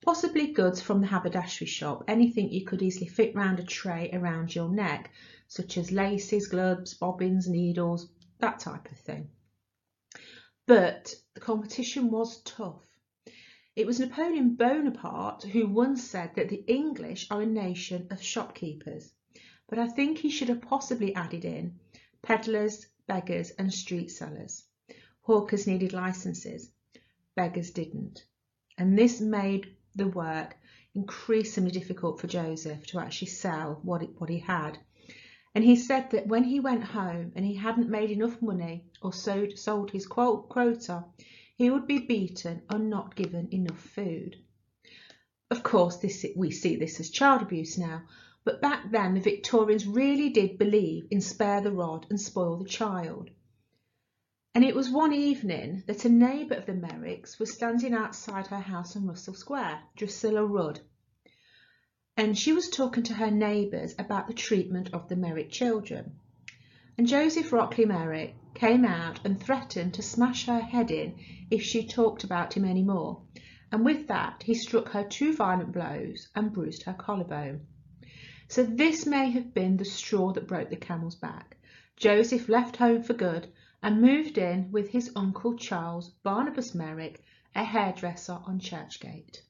Possibly 0.06 0.48
goods 0.48 0.82
from 0.82 1.00
the 1.00 1.08
haberdashery 1.08 1.66
shop, 1.66 2.04
anything 2.10 2.52
you 2.52 2.66
could 2.66 2.82
easily 2.82 3.08
fit 3.08 3.34
round 3.36 3.60
a 3.60 3.64
tray 3.64 4.10
around 4.12 4.54
your 4.54 4.68
neck, 4.68 5.10
such 5.48 5.78
as 5.78 5.94
laces, 5.94 6.48
gloves, 6.48 6.94
bobbins, 6.94 7.48
needles, 7.48 8.10
that 8.40 8.60
type 8.60 8.92
of 8.92 8.98
thing. 9.00 9.30
But 10.66 11.16
the 11.34 11.40
competition 11.40 12.12
was 12.12 12.42
tough. 12.42 12.86
It 13.78 13.88
was 13.88 14.02
Napoleon 14.02 14.56
Bonaparte 14.56 15.44
who 15.44 15.68
once 15.68 16.04
said 16.04 16.36
that 16.36 16.50
the 16.50 16.66
English 16.68 17.28
are 17.32 17.42
a 17.42 17.46
nation 17.46 18.08
of 18.12 18.22
shopkeepers, 18.22 19.10
but 19.70 19.80
I 19.80 19.88
think 19.88 20.18
he 20.18 20.30
should 20.30 20.50
have 20.50 20.62
possibly 20.62 21.16
added 21.16 21.46
in 21.46 21.80
peddlers, 22.22 22.88
beggars 23.08 23.52
and 23.52 23.74
street 23.74 24.12
sellers. 24.12 24.66
Hawkers 25.22 25.66
needed 25.66 25.94
licenses, 25.94 26.70
beggars 27.36 27.72
didn't. 27.72 28.26
And 28.78 28.98
this 28.98 29.22
made 29.22 29.78
the 29.96 30.08
work 30.08 30.58
increasingly 30.96 31.72
difficult 31.72 32.20
for 32.20 32.28
Joseph 32.28 32.86
to 32.88 33.00
actually 33.00 33.28
sell 33.28 33.80
what, 33.84 34.04
it, 34.04 34.10
what 34.20 34.30
he 34.30 34.40
had. 34.40 34.78
And 35.56 35.64
he 35.64 35.76
said 35.76 36.12
that 36.12 36.28
when 36.28 36.44
he 36.44 36.60
went 36.60 36.84
home 36.84 37.32
and 37.36 37.46
he 37.46 37.56
hadn't 37.56 37.90
made 37.90 38.12
enough 38.12 38.42
money 38.42 38.86
or 39.02 39.14
sold, 39.14 39.58
sold 39.58 39.92
his 39.92 40.08
quota, 40.08 41.06
he 41.56 41.70
would 41.70 41.88
be 41.88 42.00
beaten 42.00 42.64
or 42.72 42.80
not 42.80 43.16
given 43.16 43.48
enough 43.52 43.80
food. 43.80 44.38
Of 45.52 45.62
course, 45.62 45.98
this, 45.98 46.26
we 46.36 46.50
see 46.50 46.76
this 46.76 47.00
as 47.00 47.12
child 47.12 47.44
abuse 47.44 47.78
now, 47.78 48.04
but 48.44 48.62
back 48.62 48.90
then 48.90 49.14
the 49.14 49.22
Victorians 49.22 49.86
really 49.86 50.30
did 50.30 50.58
believe 50.58 51.08
in 51.12 51.22
spare 51.22 51.62
the 51.62 51.72
rod 51.72 52.08
and 52.10 52.20
spoil 52.20 52.58
the 52.58 52.66
child. 52.66 53.30
And 54.56 54.64
it 54.64 54.76
was 54.76 54.92
one 54.92 55.14
evening 55.14 55.82
that 55.88 56.06
a 56.06 56.10
neighbour 56.10 56.54
of 56.54 56.68
the 56.68 56.74
Merricks 56.74 57.40
was 57.40 57.52
standing 57.52 57.92
outside 57.92 58.46
her 58.48 58.60
house 58.60 58.96
on 58.96 59.08
Russell 59.08 59.34
Square, 59.34 59.82
Drusilla 59.96 60.46
Rudd, 60.46 60.80
and 62.16 62.38
she 62.38 62.54
was 62.54 62.70
talking 62.70 63.02
to 63.06 63.16
her 63.16 63.32
neighbours 63.32 63.96
about 63.98 64.28
the 64.28 64.34
treatment 64.36 64.92
of 64.94 65.10
the 65.10 65.16
Merrick 65.16 65.50
children. 65.50 66.20
And 67.00 67.08
Joseph 67.08 67.52
Rockley 67.52 67.86
Merrick 67.86 68.36
came 68.54 68.86
out 68.86 69.26
and 69.26 69.42
threatened 69.42 69.96
to 69.96 70.04
smash 70.04 70.46
her 70.46 70.60
head 70.60 70.92
in 70.92 71.16
if 71.50 71.64
she 71.64 71.88
talked 71.88 72.24
about 72.24 72.54
him 72.54 72.64
any 72.64 72.84
more, 72.84 73.24
and 73.72 73.84
with 73.84 74.08
that 74.10 74.44
he 74.44 74.54
struck 74.54 74.90
her 74.90 75.04
two 75.04 75.36
violent 75.36 75.72
blows 75.72 76.28
and 76.36 76.54
bruised 76.54 76.84
her 76.84 76.94
collarbone. 76.94 77.66
So 78.48 78.64
this 78.64 79.08
may 79.08 79.32
have 79.32 79.56
been 79.56 79.78
the 79.78 79.86
straw 79.86 80.32
that 80.34 80.48
broke 80.48 80.70
the 80.70 80.76
camel's 80.76 81.16
back. 81.16 81.58
Joseph 81.98 82.48
left 82.50 82.76
home 82.76 83.02
for 83.02 83.16
good 83.16 83.48
and 83.84 84.02
moved 84.02 84.38
in 84.38 84.72
with 84.72 84.90
his 84.90 85.12
uncle 85.14 85.58
Charles 85.58 86.10
Barnabas 86.24 86.74
Merrick, 86.74 87.22
a 87.54 87.64
hairdresser 87.64 88.40
on 88.46 88.60
Churchgate. 88.60 89.42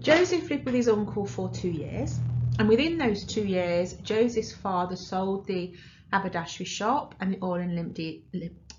Joseph 0.00 0.50
lived 0.50 0.66
with 0.66 0.74
his 0.74 0.86
uncle 0.86 1.26
for 1.26 1.48
two 1.48 1.70
years, 1.70 2.20
and 2.58 2.68
within 2.68 2.98
those 2.98 3.24
two 3.24 3.44
years, 3.44 3.94
Joseph's 3.94 4.52
father 4.52 4.96
sold 4.96 5.46
the 5.46 5.74
haberdashery 6.12 6.66
shop 6.66 7.14
and 7.20 7.32
the 7.32 7.42
oil 7.42 7.54
and 7.60 7.74
lamp, 7.74 7.94
de- 7.94 8.22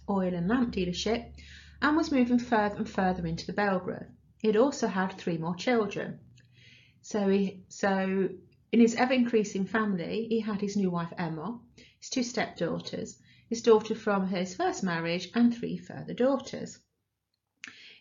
oil 0.08 0.34
and 0.36 0.48
lamp 0.48 0.76
dealership 0.76 1.34
and 1.82 1.98
was 1.98 2.12
moving 2.12 2.38
further 2.38 2.76
and 2.76 2.88
further 2.88 3.26
into 3.26 3.48
the 3.48 3.54
Belgrave. 3.54 4.06
He 4.38 4.48
had 4.48 4.56
also 4.56 4.88
had 4.88 5.14
three 5.14 5.40
more 5.40 5.56
children. 5.56 6.20
So, 7.08 7.30
he, 7.30 7.64
so 7.70 8.30
in 8.72 8.80
his 8.80 8.96
ever 8.96 9.14
increasing 9.14 9.66
family, 9.66 10.26
he 10.28 10.40
had 10.40 10.60
his 10.60 10.76
new 10.76 10.90
wife 10.90 11.14
Emma, 11.16 11.60
his 12.00 12.10
two 12.10 12.24
stepdaughters, 12.24 13.22
his 13.48 13.62
daughter 13.62 13.94
from 13.94 14.28
his 14.28 14.56
first 14.56 14.82
marriage, 14.82 15.30
and 15.36 15.54
three 15.56 15.78
further 15.78 16.16
daughters. 16.16 16.80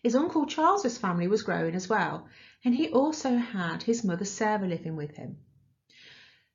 His 0.01 0.15
uncle 0.15 0.47
Charles's 0.47 0.97
family 0.97 1.27
was 1.27 1.43
growing 1.43 1.75
as 1.75 1.87
well, 1.87 2.27
and 2.63 2.73
he 2.73 2.89
also 2.89 3.37
had 3.37 3.83
his 3.83 4.03
mother 4.03 4.25
Sarah 4.25 4.67
living 4.67 4.95
with 4.95 5.15
him. 5.15 5.37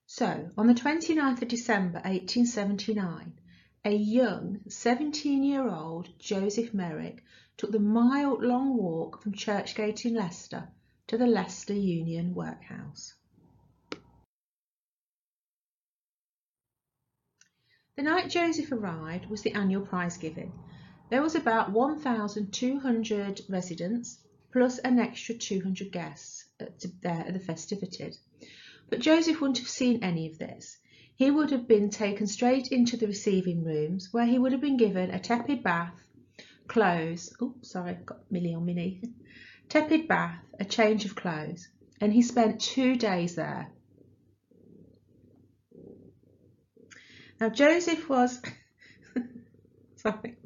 So, 0.06 0.50
on 0.58 0.66
the 0.66 0.74
29th 0.74 1.42
of 1.42 1.46
December 1.46 2.00
1879, 2.00 3.38
a 3.84 3.94
young 3.94 4.58
17-year-old 4.66 6.18
Joseph 6.18 6.74
Merrick 6.74 7.22
took 7.56 7.70
the 7.70 7.78
mile-long 7.78 8.76
walk 8.76 9.22
from 9.22 9.34
Churchgate 9.34 10.04
in 10.04 10.14
Leicester 10.14 10.68
to 11.10 11.18
the 11.18 11.26
Leicester 11.26 11.74
Union 11.74 12.34
Workhouse. 12.36 13.14
The 17.96 18.04
night 18.04 18.30
Joseph 18.30 18.70
arrived 18.70 19.28
was 19.28 19.42
the 19.42 19.52
annual 19.54 19.84
prize 19.84 20.16
giving. 20.18 20.52
There 21.10 21.20
was 21.20 21.34
about 21.34 21.72
1,200 21.72 23.40
residents 23.48 24.18
plus 24.52 24.78
an 24.78 25.00
extra 25.00 25.34
200 25.34 25.90
guests 25.90 26.44
there 27.02 27.24
at 27.26 27.34
the 27.34 27.40
festivities. 27.40 28.20
But 28.88 29.00
Joseph 29.00 29.40
wouldn't 29.40 29.58
have 29.58 29.68
seen 29.68 30.04
any 30.04 30.28
of 30.30 30.38
this 30.38 30.78
he 31.20 31.30
would 31.30 31.50
have 31.50 31.68
been 31.68 31.90
taken 31.90 32.26
straight 32.26 32.68
into 32.68 32.96
the 32.96 33.06
receiving 33.06 33.62
rooms 33.62 34.08
where 34.10 34.24
he 34.24 34.38
would 34.38 34.52
have 34.52 34.60
been 34.62 34.78
given 34.78 35.10
a 35.10 35.18
tepid 35.18 35.62
bath, 35.62 35.92
clothes, 36.66 37.34
oh, 37.42 37.56
sorry, 37.60 37.92
got 38.06 38.30
Millie 38.30 38.54
on 38.54 38.64
Minnie, 38.64 39.02
tepid 39.70 40.08
bath, 40.08 40.44
a 40.58 40.64
change 40.64 41.06
of 41.06 41.14
clothes, 41.14 41.68
and 42.00 42.12
he 42.12 42.20
spent 42.20 42.60
two 42.60 42.96
days 42.96 43.36
there. 43.36 43.70
Now 47.40 47.48
Joseph 47.48 48.06
was, 48.08 48.42
sorry, 49.96 50.36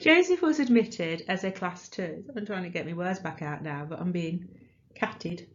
Joseph 0.00 0.42
was 0.42 0.58
admitted 0.58 1.22
as 1.28 1.44
a 1.44 1.52
class 1.52 1.88
two. 1.88 2.24
I'm 2.34 2.46
trying 2.46 2.64
to 2.64 2.70
get 2.70 2.86
my 2.86 2.94
words 2.94 3.20
back 3.20 3.42
out 3.42 3.62
now, 3.62 3.86
but 3.88 4.00
I'm 4.00 4.10
being 4.10 4.48
catted. 4.94 5.46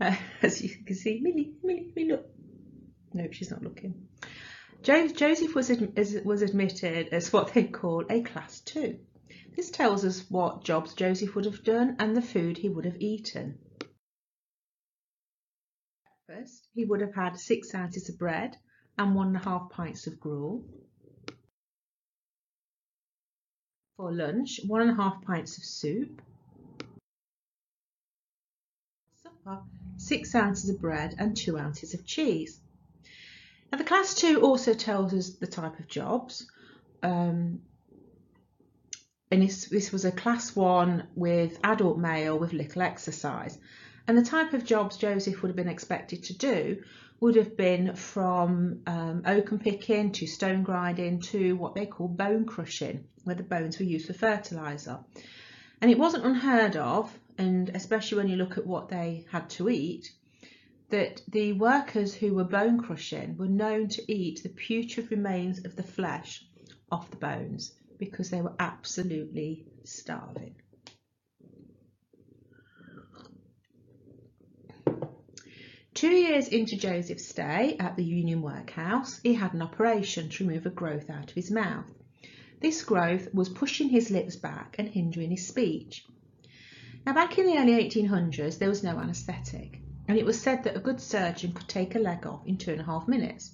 Uh, 0.00 0.16
as 0.42 0.62
you 0.62 0.70
can 0.70 0.96
see, 0.96 1.20
Millie, 1.20 1.52
Millie, 1.62 1.92
Millie, 1.94 2.08
look. 2.08 2.26
No, 3.12 3.28
she's 3.30 3.50
not 3.50 3.62
looking. 3.62 4.08
Joseph 4.82 5.54
was, 5.54 5.70
was 6.24 6.42
admitted 6.42 7.08
as 7.12 7.32
what 7.32 7.52
they 7.52 7.64
call 7.64 8.04
a 8.08 8.22
class 8.22 8.60
two. 8.60 8.98
This 9.54 9.70
tells 9.70 10.04
us 10.04 10.30
what 10.30 10.64
jobs 10.64 10.94
Joseph 10.94 11.34
would 11.34 11.44
have 11.44 11.62
done 11.62 11.96
and 11.98 12.16
the 12.16 12.22
food 12.22 12.58
he 12.58 12.68
would 12.68 12.86
have 12.86 13.00
eaten. 13.00 13.58
First, 16.26 16.68
he 16.74 16.86
would 16.86 17.02
have 17.02 17.14
had 17.14 17.38
six 17.38 17.74
ounces 17.74 18.08
of 18.08 18.18
bread 18.18 18.56
and 18.98 19.14
one 19.14 19.28
and 19.28 19.36
a 19.36 19.40
half 19.40 19.68
pints 19.70 20.06
of 20.06 20.18
gruel. 20.18 20.64
For 23.96 24.10
lunch, 24.12 24.60
one 24.66 24.80
and 24.80 24.90
a 24.90 25.02
half 25.02 25.22
pints 25.22 25.58
of 25.58 25.64
soup. 25.64 26.22
Supper, 29.22 29.62
six 29.98 30.34
ounces 30.34 30.70
of 30.70 30.80
bread 30.80 31.14
and 31.18 31.36
two 31.36 31.58
ounces 31.58 31.92
of 31.92 32.06
cheese. 32.06 32.58
Now 33.70 33.78
the 33.78 33.84
class 33.84 34.14
two 34.14 34.40
also 34.40 34.72
tells 34.72 35.12
us 35.12 35.30
the 35.34 35.46
type 35.46 35.78
of 35.78 35.88
jobs. 35.88 36.50
Um, 37.02 37.60
and 39.32 39.42
this, 39.42 39.64
this 39.64 39.90
was 39.90 40.04
a 40.04 40.12
class 40.12 40.54
one 40.54 41.08
with 41.14 41.58
adult 41.64 41.96
male 41.96 42.38
with 42.38 42.52
little 42.52 42.82
exercise. 42.82 43.58
And 44.06 44.18
the 44.18 44.22
type 44.22 44.52
of 44.52 44.62
jobs 44.62 44.98
Joseph 44.98 45.40
would 45.40 45.48
have 45.48 45.56
been 45.56 45.68
expected 45.68 46.24
to 46.24 46.36
do 46.36 46.82
would 47.18 47.36
have 47.36 47.56
been 47.56 47.94
from 47.94 48.82
um, 48.86 49.22
oakum 49.24 49.58
picking 49.58 50.12
to 50.12 50.26
stone 50.26 50.62
grinding 50.62 51.20
to 51.20 51.56
what 51.56 51.74
they 51.74 51.86
call 51.86 52.08
bone 52.08 52.44
crushing, 52.44 53.04
where 53.24 53.34
the 53.34 53.42
bones 53.42 53.78
were 53.78 53.86
used 53.86 54.06
for 54.06 54.12
fertiliser. 54.12 54.98
And 55.80 55.90
it 55.90 55.98
wasn't 55.98 56.26
unheard 56.26 56.76
of, 56.76 57.18
and 57.38 57.70
especially 57.70 58.18
when 58.18 58.28
you 58.28 58.36
look 58.36 58.58
at 58.58 58.66
what 58.66 58.90
they 58.90 59.24
had 59.32 59.48
to 59.50 59.70
eat, 59.70 60.12
that 60.90 61.22
the 61.28 61.54
workers 61.54 62.12
who 62.12 62.34
were 62.34 62.44
bone 62.44 62.82
crushing 62.82 63.38
were 63.38 63.46
known 63.46 63.88
to 63.88 64.12
eat 64.12 64.42
the 64.42 64.50
putrid 64.50 65.10
remains 65.10 65.64
of 65.64 65.74
the 65.74 65.82
flesh 65.82 66.44
off 66.90 67.10
the 67.10 67.16
bones 67.16 67.72
because 68.02 68.30
they 68.30 68.42
were 68.42 68.56
absolutely 68.58 69.64
starving. 69.84 70.56
Two 75.94 76.10
years 76.10 76.48
into 76.48 76.76
Joseph's 76.76 77.28
stay 77.28 77.76
at 77.78 77.94
the 77.94 78.02
Union 78.02 78.42
Workhouse, 78.42 79.20
he 79.22 79.34
had 79.34 79.54
an 79.54 79.62
operation 79.62 80.28
to 80.30 80.44
remove 80.44 80.66
a 80.66 80.70
growth 80.70 81.10
out 81.10 81.30
of 81.30 81.36
his 81.36 81.52
mouth. 81.52 81.88
This 82.58 82.82
growth 82.82 83.32
was 83.32 83.48
pushing 83.48 83.88
his 83.88 84.10
lips 84.10 84.34
back 84.34 84.74
and 84.80 84.88
hindering 84.88 85.30
his 85.30 85.46
speech. 85.46 86.04
Now, 87.06 87.12
back 87.14 87.38
in 87.38 87.46
the 87.46 87.58
early 87.58 87.88
1800s, 87.88 88.58
there 88.58 88.68
was 88.68 88.82
no 88.82 88.98
anaesthetic, 88.98 89.80
and 90.08 90.18
it 90.18 90.26
was 90.26 90.40
said 90.40 90.64
that 90.64 90.76
a 90.76 90.80
good 90.80 91.00
surgeon 91.00 91.52
could 91.52 91.68
take 91.68 91.94
a 91.94 92.00
leg 92.00 92.26
off 92.26 92.44
in 92.48 92.56
two 92.56 92.72
and 92.72 92.80
a 92.80 92.84
half 92.84 93.06
minutes. 93.06 93.52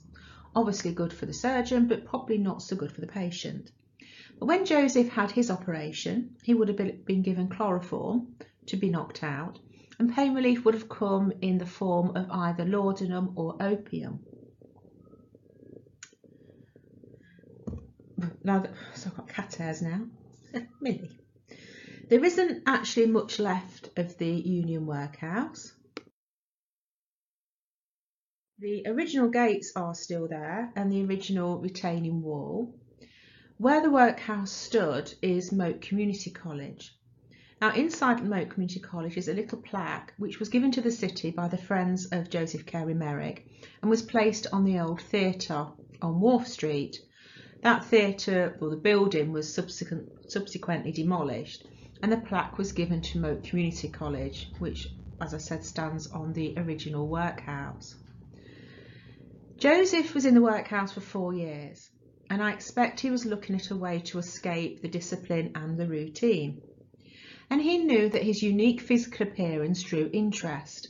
Obviously 0.56 0.92
good 0.92 1.12
for 1.12 1.26
the 1.26 1.34
surgeon, 1.34 1.86
but 1.86 2.06
probably 2.06 2.38
not 2.38 2.62
so 2.62 2.76
good 2.76 2.92
for 2.92 3.02
the 3.02 3.06
patient. 3.06 3.70
When 4.38 4.64
Joseph 4.64 5.09
had 5.09 5.30
his 5.30 5.50
operation, 5.50 6.37
he 6.42 6.54
would 6.54 6.68
have 6.68 7.04
been 7.04 7.23
given 7.23 7.49
chloroform 7.49 8.37
to 8.66 8.76
be 8.76 8.88
knocked 8.88 9.25
out, 9.25 9.59
and 9.99 10.14
pain 10.14 10.35
relief 10.35 10.64
would 10.64 10.75
have 10.75 10.88
come 10.88 11.33
in 11.42 11.59
the 11.59 11.66
form 11.66 12.16
of 12.16 12.30
either 12.30 12.64
laudanum 12.64 13.33
or 13.37 13.57
opium. 13.61 14.21
Now, 18.45 18.61
that, 18.61 18.73
so 18.95 19.11
I've 19.11 19.16
got 19.16 19.28
cat 19.28 19.54
hairs 19.57 19.83
now. 19.83 20.07
Eh, 20.54 20.64
Millie. 20.80 21.18
There 22.09 22.25
isn't 22.25 22.62
actually 22.66 23.07
much 23.07 23.38
left 23.38 23.90
of 23.99 24.16
the 24.18 24.30
Union 24.30 24.87
Workhouse. 24.87 25.73
The 28.61 28.85
original 28.87 29.28
gates 29.28 29.73
are 29.76 29.95
still 29.95 30.26
there 30.26 30.73
and 30.75 30.90
the 30.90 31.04
original 31.04 31.59
retaining 31.59 32.23
wall. 32.23 32.75
Where 33.60 33.82
the 33.82 33.90
workhouse 33.90 34.52
stood 34.52 35.12
is 35.20 35.50
Moat 35.50 35.80
Community 35.80 36.30
College. 36.30 36.96
Now 37.60 37.74
inside 37.74 38.24
Moat 38.24 38.50
Community 38.50 38.78
College 38.78 39.16
is 39.16 39.26
a 39.26 39.34
little 39.34 39.58
plaque 39.58 40.14
which 40.16 40.38
was 40.38 40.48
given 40.48 40.70
to 40.70 40.80
the 40.80 40.92
city 40.92 41.32
by 41.32 41.48
the 41.48 41.58
Friends 41.58 42.06
of 42.12 42.30
Joseph 42.30 42.66
Carey 42.66 42.94
Merrick 42.94 43.48
and 43.82 43.90
was 43.90 44.02
placed 44.02 44.46
on 44.52 44.62
the 44.62 44.78
old 44.78 45.00
theatre 45.02 45.66
on 46.00 46.20
Wharf 46.20 46.46
Street. 46.46 47.00
That 47.62 47.84
theatre, 47.84 48.56
or 48.60 48.70
the 48.70 48.76
building, 48.76 49.32
was 49.32 49.52
subsequent, 49.52 50.08
subsequently 50.28 50.92
demolished 50.92 51.64
and 52.00 52.12
the 52.12 52.18
plaque 52.18 52.58
was 52.58 52.70
given 52.70 53.00
to 53.00 53.18
Moat 53.18 53.42
Community 53.42 53.88
College, 53.88 54.52
which, 54.60 54.86
as 55.20 55.34
I 55.34 55.38
said, 55.38 55.64
stands 55.64 56.06
on 56.06 56.32
the 56.32 56.56
original 56.56 57.08
workhouse. 57.08 57.96
Joseph 59.58 60.14
was 60.14 60.26
in 60.26 60.34
the 60.34 60.42
workhouse 60.42 60.92
for 60.92 61.00
four 61.00 61.34
years, 61.34 61.90
and 62.30 62.42
I 62.42 62.52
expect 62.52 63.00
he 63.00 63.11
was 63.11 63.25
looking 63.25 63.56
at 63.56 63.70
a 63.70 63.76
way 63.76 64.00
to 64.00 64.18
escape 64.18 64.82
the 64.82 64.88
discipline 64.88 65.52
and 65.54 65.78
the 65.78 65.87
routine. 65.87 66.61
And 67.50 67.62
he 67.62 67.78
knew 67.78 68.08
that 68.11 68.23
his 68.23 68.42
unique 68.42 68.80
physical 68.80 69.26
appearance 69.26 69.82
drew 69.82 70.11
interest. 70.12 70.88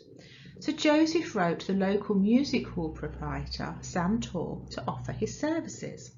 So 0.61 0.73
Joseph 0.73 1.37
wrote 1.37 1.67
the 1.67 1.75
local 1.75 2.17
music 2.17 2.67
hall 2.67 2.91
proprietor, 2.91 3.77
Sam 3.83 4.21
Torr, 4.21 4.67
to 4.71 4.85
offer 4.89 5.13
his 5.13 5.39
services. 5.39 6.11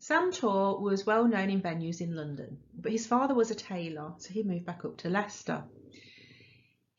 Sam 0.00 0.32
Torr 0.32 0.80
was 0.80 1.06
well 1.06 1.28
known 1.28 1.50
in 1.50 1.60
venues 1.60 2.00
in 2.00 2.16
London, 2.16 2.58
but 2.74 2.90
his 2.90 3.06
father 3.06 3.34
was 3.34 3.50
a 3.50 3.54
tailor, 3.54 4.14
so 4.18 4.32
he 4.32 4.42
moved 4.42 4.64
back 4.64 4.84
up 4.84 4.96
to 4.98 5.10
Leicester. 5.10 5.64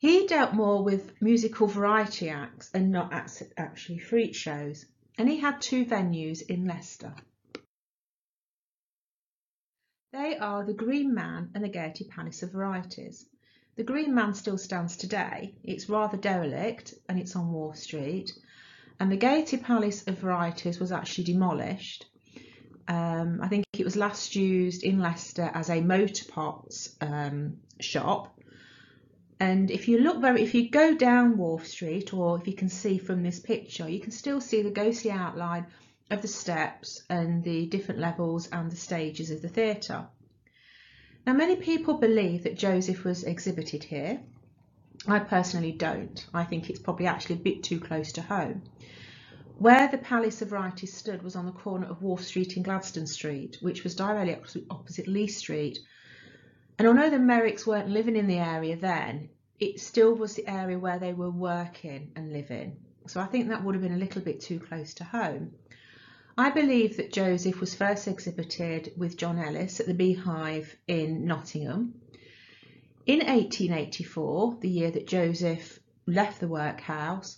He 0.00 0.26
dealt 0.26 0.54
more 0.54 0.82
with 0.82 1.20
musical 1.20 1.66
variety 1.66 2.30
acts 2.30 2.70
and 2.72 2.90
not 2.90 3.12
actually 3.12 3.98
freak 3.98 4.34
shows, 4.34 4.86
and 5.18 5.28
he 5.28 5.36
had 5.36 5.60
two 5.60 5.84
venues 5.84 6.40
in 6.40 6.64
Leicester. 6.64 7.14
They 10.14 10.38
are 10.38 10.64
the 10.64 10.72
Green 10.72 11.12
Man 11.12 11.50
and 11.54 11.62
the 11.62 11.68
Gaiety 11.68 12.04
Palace 12.04 12.42
of 12.42 12.52
Varieties. 12.52 13.26
The 13.76 13.84
Green 13.84 14.14
Man 14.14 14.32
still 14.32 14.56
stands 14.56 14.96
today. 14.96 15.54
It's 15.62 15.90
rather 15.90 16.16
derelict 16.16 16.94
and 17.06 17.20
it's 17.20 17.36
on 17.36 17.52
Wall 17.52 17.74
Street. 17.74 18.32
And 18.98 19.12
the 19.12 19.18
Gaiety 19.18 19.58
Palace 19.58 20.06
of 20.06 20.18
Varieties 20.18 20.80
was 20.80 20.92
actually 20.92 21.24
demolished. 21.24 22.06
Um, 22.88 23.40
I 23.42 23.48
think 23.48 23.66
it 23.74 23.84
was 23.84 23.96
last 23.96 24.34
used 24.34 24.82
in 24.82 24.98
Leicester 24.98 25.50
as 25.52 25.68
a 25.68 25.82
motor 25.82 26.24
parts 26.24 26.96
um, 27.02 27.58
shop 27.80 28.39
and 29.40 29.70
if 29.70 29.88
you 29.88 29.98
look 29.98 30.20
very, 30.20 30.42
if 30.42 30.54
you 30.54 30.68
go 30.68 30.94
down 30.94 31.38
Wharf 31.38 31.66
Street, 31.66 32.12
or 32.12 32.38
if 32.38 32.46
you 32.46 32.52
can 32.52 32.68
see 32.68 32.98
from 32.98 33.22
this 33.22 33.40
picture, 33.40 33.88
you 33.88 33.98
can 33.98 34.12
still 34.12 34.40
see 34.40 34.60
the 34.60 34.70
ghostly 34.70 35.10
outline 35.10 35.66
of 36.10 36.20
the 36.20 36.28
steps 36.28 37.02
and 37.08 37.42
the 37.42 37.66
different 37.66 38.00
levels 38.00 38.48
and 38.48 38.70
the 38.70 38.76
stages 38.76 39.30
of 39.30 39.40
the 39.40 39.48
theatre. 39.48 40.06
Now, 41.26 41.32
many 41.32 41.56
people 41.56 41.94
believe 41.94 42.44
that 42.44 42.58
Joseph 42.58 43.02
was 43.02 43.24
exhibited 43.24 43.82
here. 43.82 44.20
I 45.06 45.20
personally 45.20 45.72
don't. 45.72 46.26
I 46.34 46.44
think 46.44 46.68
it's 46.68 46.78
probably 46.78 47.06
actually 47.06 47.36
a 47.36 47.38
bit 47.38 47.62
too 47.62 47.80
close 47.80 48.12
to 48.12 48.22
home. 48.22 48.62
Where 49.58 49.88
the 49.88 49.98
Palace 49.98 50.42
of 50.42 50.48
Variety 50.48 50.86
stood 50.86 51.22
was 51.22 51.36
on 51.36 51.46
the 51.46 51.52
corner 51.52 51.86
of 51.86 52.02
Wharf 52.02 52.24
Street 52.24 52.56
and 52.56 52.64
Gladstone 52.64 53.06
Street, 53.06 53.56
which 53.60 53.84
was 53.84 53.94
directly 53.94 54.66
opposite 54.68 55.06
Lee 55.06 55.28
Street, 55.28 55.78
and 56.80 56.88
although 56.88 57.10
the 57.10 57.18
Merricks 57.18 57.66
weren't 57.66 57.90
living 57.90 58.16
in 58.16 58.26
the 58.26 58.38
area 58.38 58.74
then, 58.74 59.28
it 59.58 59.80
still 59.80 60.14
was 60.14 60.34
the 60.34 60.48
area 60.48 60.78
where 60.78 60.98
they 60.98 61.12
were 61.12 61.30
working 61.30 62.10
and 62.16 62.32
living. 62.32 62.78
So 63.06 63.20
I 63.20 63.26
think 63.26 63.48
that 63.48 63.62
would 63.62 63.74
have 63.74 63.82
been 63.82 63.92
a 63.92 63.98
little 63.98 64.22
bit 64.22 64.40
too 64.40 64.58
close 64.58 64.94
to 64.94 65.04
home. 65.04 65.52
I 66.38 66.48
believe 66.48 66.96
that 66.96 67.12
Joseph 67.12 67.60
was 67.60 67.74
first 67.74 68.08
exhibited 68.08 68.94
with 68.96 69.18
John 69.18 69.38
Ellis 69.38 69.78
at 69.78 69.88
the 69.88 69.92
Beehive 69.92 70.74
in 70.88 71.26
Nottingham. 71.26 72.00
In 73.04 73.18
1884, 73.18 74.56
the 74.62 74.70
year 74.70 74.90
that 74.90 75.06
Joseph 75.06 75.80
left 76.06 76.40
the 76.40 76.48
workhouse, 76.48 77.36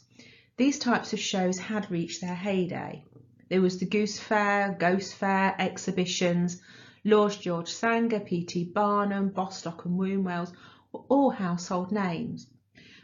these 0.56 0.78
types 0.78 1.12
of 1.12 1.18
shows 1.18 1.58
had 1.58 1.90
reached 1.90 2.20
their 2.20 2.36
heyday. 2.36 3.02
There 3.48 3.60
was 3.60 3.80
the 3.80 3.86
Goose 3.86 4.20
Fair, 4.20 4.76
Ghost 4.78 5.16
Fair, 5.16 5.56
exhibitions, 5.58 6.62
Lord 7.04 7.32
George 7.32 7.68
Sanger, 7.68 8.20
P.T. 8.20 8.64
Barnum, 8.64 9.30
Bostock 9.30 9.84
and 9.84 9.98
Wombwells 9.98 10.52
were 10.92 11.00
all 11.08 11.30
household 11.30 11.90
names. 11.90 12.46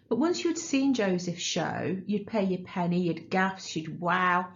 But 0.08 0.20
once 0.20 0.44
you'd 0.44 0.56
seen 0.56 0.94
Joseph's 0.94 1.42
show, 1.42 2.00
you'd 2.06 2.26
pay 2.26 2.44
your 2.44 2.60
penny, 2.60 3.02
you'd 3.02 3.28
gasp, 3.28 3.74
you'd 3.74 4.00
wow. 4.00 4.52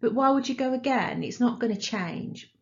But 0.00 0.14
why 0.14 0.30
would 0.30 0.48
you 0.48 0.54
go 0.54 0.74
again? 0.74 1.24
It's 1.24 1.40
not 1.40 1.58
going 1.58 1.74
to 1.74 1.80
change. 1.80 2.52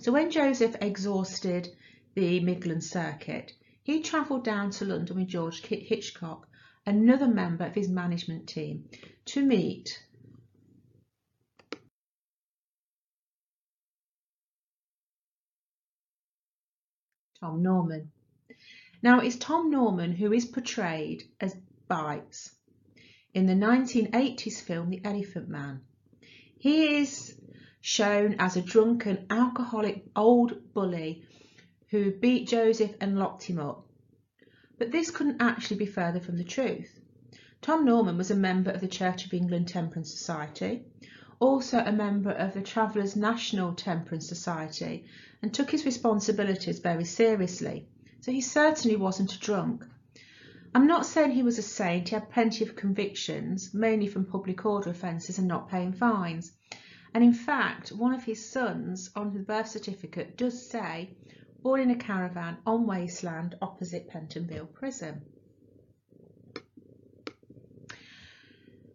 So 0.00 0.12
when 0.12 0.30
Joseph 0.30 0.76
exhausted 0.80 1.68
the 2.14 2.40
Midland 2.40 2.84
circuit, 2.84 3.52
he 3.82 4.02
travelled 4.02 4.44
down 4.44 4.70
to 4.72 4.84
London 4.84 5.16
with 5.16 5.28
George 5.28 5.62
Hitchcock, 5.62 6.46
another 6.84 7.26
member 7.26 7.64
of 7.64 7.74
his 7.74 7.88
management 7.88 8.48
team, 8.48 8.84
to 9.26 9.44
meet 9.44 9.98
Tom 17.42 17.60
Norman. 17.60 18.12
Now 19.02 19.18
it's 19.18 19.34
Tom 19.34 19.68
Norman 19.68 20.12
who 20.12 20.32
is 20.32 20.44
portrayed 20.44 21.24
as 21.40 21.56
Bytes 21.90 22.52
in 23.34 23.46
the 23.46 23.54
1980s 23.54 24.62
film 24.62 24.90
The 24.90 25.00
Elephant 25.04 25.48
Man. 25.48 25.80
He 26.56 26.98
is 26.98 27.36
shown 27.80 28.36
as 28.38 28.56
a 28.56 28.62
drunken, 28.62 29.26
alcoholic 29.28 30.04
old 30.14 30.72
bully 30.72 31.24
who 31.90 32.12
beat 32.12 32.46
Joseph 32.46 32.94
and 33.00 33.18
locked 33.18 33.42
him 33.42 33.58
up. 33.58 33.88
But 34.78 34.92
this 34.92 35.10
couldn't 35.10 35.42
actually 35.42 35.78
be 35.78 35.86
further 35.86 36.20
from 36.20 36.38
the 36.38 36.44
truth. 36.44 36.96
Tom 37.60 37.84
Norman 37.84 38.16
was 38.16 38.30
a 38.30 38.36
member 38.36 38.70
of 38.70 38.80
the 38.80 38.86
Church 38.86 39.26
of 39.26 39.34
England 39.34 39.66
Temperance 39.66 40.12
Society, 40.12 40.84
also 41.42 41.78
a 41.78 41.90
member 41.90 42.30
of 42.30 42.54
the 42.54 42.62
Travellers 42.62 43.16
National 43.16 43.74
Temperance 43.74 44.28
Society 44.28 45.04
and 45.42 45.52
took 45.52 45.72
his 45.72 45.84
responsibilities 45.84 46.78
very 46.78 47.04
seriously. 47.04 47.88
So 48.20 48.30
he 48.30 48.40
certainly 48.40 48.94
wasn't 48.94 49.34
a 49.34 49.40
drunk. 49.40 49.84
I'm 50.72 50.86
not 50.86 51.04
saying 51.04 51.32
he 51.32 51.42
was 51.42 51.58
a 51.58 51.62
saint, 51.62 52.10
he 52.10 52.14
had 52.14 52.30
plenty 52.30 52.64
of 52.64 52.76
convictions, 52.76 53.74
mainly 53.74 54.06
from 54.06 54.24
public 54.24 54.64
order 54.64 54.90
offences 54.90 55.40
and 55.40 55.48
not 55.48 55.68
paying 55.68 55.92
fines. 55.92 56.52
And 57.12 57.24
in 57.24 57.34
fact, 57.34 57.90
one 57.90 58.14
of 58.14 58.22
his 58.22 58.48
sons 58.48 59.10
on 59.16 59.32
his 59.32 59.44
birth 59.44 59.66
certificate 59.66 60.36
does 60.36 60.70
say, 60.70 61.10
born 61.60 61.80
in 61.80 61.90
a 61.90 61.96
caravan 61.96 62.58
on 62.64 62.86
wasteland 62.86 63.56
opposite 63.60 64.08
Pentonville 64.08 64.72
Prison. 64.72 65.22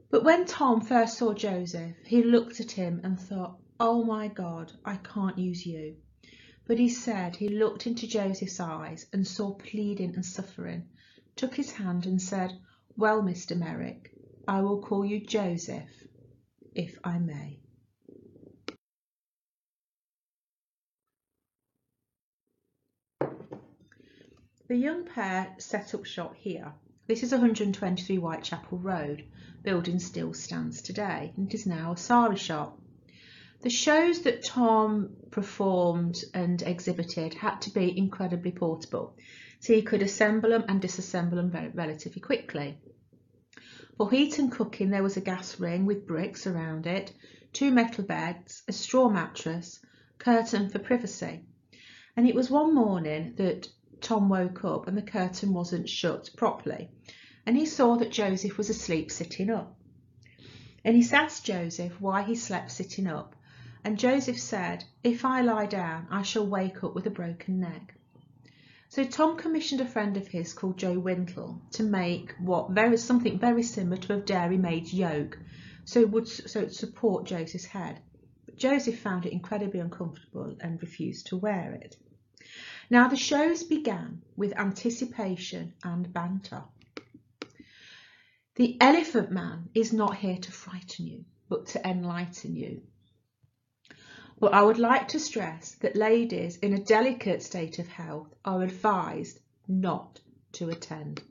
But 0.10 0.24
when 0.24 0.46
Tom 0.46 0.80
first 0.82 1.18
saw 1.18 1.34
Joseph, 1.34 1.98
he 2.06 2.24
looked 2.24 2.62
at 2.62 2.72
him 2.72 3.02
and 3.04 3.20
thought, 3.20 3.60
Oh 3.80 4.04
my 4.06 4.30
God, 4.30 4.72
I 4.86 4.96
can't 4.98 5.38
use 5.38 5.66
you. 5.66 5.98
But 6.66 6.80
he 6.80 6.90
said 6.90 7.36
he 7.36 7.50
looked 7.50 7.86
into 7.88 8.08
Joseph's 8.08 8.60
eyes 8.60 9.06
and 9.12 9.28
saw 9.28 9.54
pleading 9.54 10.16
and 10.16 10.26
suffering, 10.26 10.88
took 11.36 11.56
his 11.56 11.72
hand 11.74 12.06
and 12.06 12.22
said, 12.22 12.58
Well, 12.96 13.22
Mr. 13.22 13.58
Merrick, 13.58 14.14
I 14.48 14.62
will 14.62 14.82
call 14.82 15.06
you 15.06 15.20
Joseph, 15.20 16.08
if 16.74 16.98
I 17.04 17.20
may. 17.20 17.60
The 24.68 24.76
young 24.76 25.06
pair 25.06 25.56
set 25.60 25.94
up 25.94 26.06
shop 26.06 26.36
here. 26.36 26.74
This 27.08 27.24
is 27.24 27.32
123 27.32 28.18
Whitechapel 28.18 28.80
Road. 28.80 29.24
Building 29.64 29.98
still 29.98 30.34
stands 30.34 30.82
today 30.82 31.32
and 31.38 31.48
it 31.48 31.56
is 31.56 31.66
now 31.66 31.94
a 31.94 31.98
sari 31.98 32.36
shop. 32.36 32.82
The 33.62 33.70
shows 33.70 34.24
that 34.24 34.44
Tom 34.44 35.16
performed 35.32 36.18
and 36.34 36.62
exhibited 36.62 37.34
had 37.34 37.62
to 37.62 37.70
be 37.70 37.98
incredibly 37.98 38.52
portable, 38.52 39.16
so 39.62 39.72
he 39.72 39.84
could 39.84 40.02
assemble 40.02 40.50
them 40.50 40.66
and 40.68 40.82
disassemble 40.82 41.38
them 41.38 41.72
relatively 41.74 42.20
quickly. 42.20 42.78
For 43.96 44.12
heat 44.12 44.38
and 44.38 44.52
cooking, 44.52 44.90
there 44.90 45.02
was 45.02 45.16
a 45.16 45.22
gas 45.22 45.62
ring 45.62 45.86
with 45.86 46.08
bricks 46.08 46.46
around 46.46 46.88
it, 46.88 47.14
two 47.54 47.72
metal 47.72 48.04
beds, 48.04 48.64
a 48.68 48.74
straw 48.74 49.08
mattress, 49.08 49.80
curtain 50.18 50.70
for 50.70 50.80
privacy. 50.80 51.46
And 52.18 52.28
it 52.28 52.36
was 52.36 52.50
one 52.50 52.76
morning 52.76 53.36
that 53.38 53.70
Tom 54.02 54.30
woke 54.30 54.64
up 54.64 54.88
and 54.88 54.98
the 54.98 55.02
curtain 55.02 55.54
wasn't 55.54 55.90
shut 55.90 56.30
properly, 56.36 56.90
and 57.46 57.58
he 57.58 57.66
saw 57.66 57.96
that 57.96 58.12
Joseph 58.12 58.58
was 58.58 58.70
asleep 58.70 59.12
sitting 59.12 59.50
up. 59.50 59.76
And 60.84 60.96
he 60.96 61.10
asked 61.12 61.46
Joseph 61.46 62.00
why 62.00 62.22
he 62.22 62.36
slept 62.36 62.72
sitting 62.72 63.08
up, 63.08 63.36
and 63.84 63.98
Joseph 63.98 64.40
said, 64.40 64.84
If 65.04 65.26
I 65.26 65.42
lie 65.42 65.66
down, 65.66 66.08
I 66.12 66.22
shall 66.22 66.46
wake 66.46 66.84
up 66.84 66.94
with 66.94 67.08
a 67.08 67.10
broken 67.10 67.60
neck. 67.60 67.96
So 68.90 69.04
Tom 69.04 69.36
commissioned 69.36 69.82
a 69.82 69.86
friend 69.86 70.16
of 70.16 70.28
his 70.28 70.54
called 70.54 70.78
Joe 70.78 70.98
Wintle 70.98 71.62
to 71.72 71.84
make 71.84 72.34
what 72.40 72.72
very 72.72 72.98
something 72.98 73.38
very 73.38 73.64
similar 73.64 73.98
to 73.98 74.14
a 74.14 74.22
dairy 74.22 74.58
maid's 74.58 74.94
yoke, 74.94 75.38
so 75.84 76.00
it 76.00 76.10
would 76.12 76.28
so 76.28 76.62
it 76.62 76.74
support 76.74 77.26
Joseph's 77.26 77.66
head. 77.66 78.00
But 78.46 78.58
Joseph 78.58 79.00
found 79.00 79.26
it 79.26 79.34
incredibly 79.34 79.82
uncomfortable 79.82 80.56
and 80.62 80.82
refused 80.82 81.28
to 81.28 81.38
wear 81.38 81.74
it. 81.74 81.98
Now 82.90 83.10
the 83.10 83.18
shows 83.18 83.64
began 83.64 84.22
with 84.38 84.58
anticipation 84.58 85.74
and 85.84 86.14
banter. 86.14 86.64
The 88.56 88.78
Elephant 88.80 89.30
Man 89.30 89.70
is 89.74 89.92
not 89.92 90.16
here 90.18 90.38
to 90.38 90.52
frighten 90.52 91.06
you, 91.06 91.26
but 91.50 91.68
to 91.68 91.86
enlighten 91.88 92.56
you. 92.56 92.82
But 94.40 94.54
I 94.54 94.62
would 94.62 94.78
like 94.78 95.10
to 95.10 95.20
stress 95.20 95.76
that 95.82 95.96
ladies 95.96 96.58
in 96.58 96.74
a 96.74 96.84
delicate 96.84 97.44
state 97.44 97.78
of 97.78 97.88
health 97.88 98.34
are 98.46 98.64
advised 98.64 99.40
not 99.68 100.22
to 100.54 100.70
attend. 100.70 101.22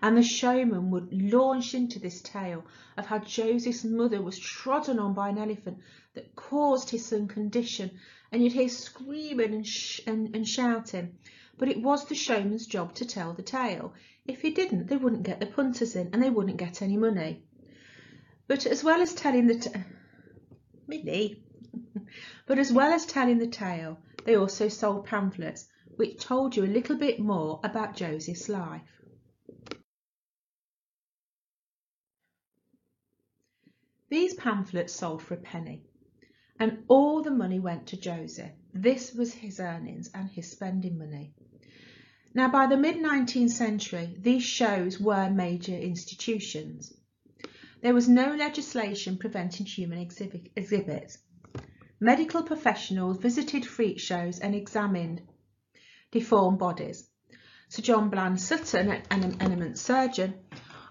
And 0.00 0.16
the 0.16 0.22
showman 0.22 0.90
would 0.90 1.12
launch 1.12 1.74
into 1.74 1.98
this 1.98 2.22
tale 2.22 2.64
of 2.96 3.06
how 3.06 3.18
Joseph's 3.18 3.84
mother 3.84 4.22
was 4.22 4.38
trodden 4.38 4.98
on 4.98 5.12
by 5.12 5.28
an 5.28 5.38
elephant 5.38 5.78
that 6.14 6.34
caused 6.34 6.90
his 6.90 7.04
son 7.04 7.28
condition 7.28 7.98
and 8.32 8.42
you'd 8.42 8.54
hear 8.54 8.68
screaming 8.68 9.52
and, 9.52 9.66
and, 10.06 10.34
and 10.34 10.48
shouting. 10.48 11.18
But 11.58 11.68
it 11.68 11.82
was 11.82 12.06
the 12.06 12.14
showman's 12.14 12.66
job 12.66 12.94
to 12.94 13.04
tell 13.04 13.34
the 13.34 13.42
tale. 13.42 13.92
If 14.26 14.40
he 14.40 14.50
didn't, 14.50 14.86
they 14.86 14.96
wouldn't 14.96 15.24
get 15.24 15.38
the 15.38 15.46
punters 15.46 15.94
in 15.94 16.08
and 16.12 16.22
they 16.22 16.30
wouldn't 16.30 16.56
get 16.56 16.80
any 16.80 16.96
money. 16.96 17.44
But 18.48 18.64
as 18.64 18.82
well 18.82 19.02
as 19.02 19.14
telling 19.14 19.48
the 19.48 19.84
Millie, 20.86 21.42
but 22.46 22.58
as 22.58 22.72
well 22.72 22.90
as 22.92 23.04
telling 23.04 23.38
the 23.38 23.46
tale, 23.46 23.98
they 24.24 24.34
also 24.34 24.68
sold 24.68 25.06
pamphlets 25.06 25.68
which 25.96 26.18
told 26.18 26.56
you 26.56 26.64
a 26.64 26.66
little 26.66 26.96
bit 26.96 27.20
more 27.20 27.60
about 27.62 27.96
Joseph's 27.96 28.48
life. 28.48 28.80
These 34.08 34.34
pamphlets 34.34 34.94
sold 34.94 35.22
for 35.22 35.34
a 35.34 35.38
penny 35.38 35.82
and 36.62 36.84
all 36.86 37.22
the 37.22 37.30
money 37.32 37.58
went 37.58 37.88
to 37.88 37.96
Joseph. 37.96 38.52
This 38.72 39.12
was 39.12 39.34
his 39.34 39.58
earnings 39.58 40.08
and 40.14 40.30
his 40.30 40.48
spending 40.48 40.96
money. 40.96 41.34
Now, 42.34 42.52
by 42.52 42.68
the 42.68 42.76
mid 42.76 42.98
19th 42.98 43.50
century, 43.50 44.16
these 44.16 44.44
shows 44.44 45.00
were 45.00 45.28
major 45.28 45.74
institutions. 45.74 46.94
There 47.80 47.92
was 47.92 48.08
no 48.08 48.36
legislation 48.36 49.18
preventing 49.18 49.66
human 49.66 49.98
exhibit, 49.98 50.52
exhibits. 50.54 51.18
Medical 51.98 52.44
professionals 52.44 53.18
visited 53.18 53.66
freak 53.66 53.98
shows 53.98 54.38
and 54.38 54.54
examined 54.54 55.20
deformed 56.12 56.60
bodies. 56.60 57.08
Sir 57.70 57.82
John 57.82 58.08
Bland 58.08 58.40
Sutton, 58.40 58.88
an 59.10 59.36
eminent 59.40 59.80
surgeon, 59.80 60.34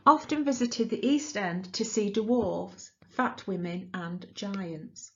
often 0.05 0.43
visited 0.43 0.89
the 0.89 1.07
East 1.07 1.37
End 1.37 1.71
to 1.75 1.85
see 1.85 2.09
dwarfs, 2.09 2.91
fat 3.07 3.47
women, 3.47 3.89
and 3.93 4.25
giants. 4.35 5.10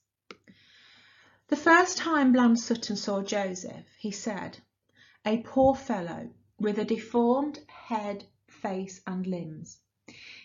The 1.48 1.54
first 1.54 1.98
time 1.98 2.32
Bland 2.32 2.58
Sutton 2.58 2.96
saw 2.96 3.22
Joseph, 3.22 3.86
he 4.00 4.10
said, 4.10 4.58
"A 5.24 5.38
poor 5.42 5.76
fellow, 5.76 6.28
with 6.58 6.76
a 6.76 6.84
deformed 6.84 7.60
head, 7.68 8.24
face, 8.48 9.00
and 9.06 9.24
limbs. 9.24 9.78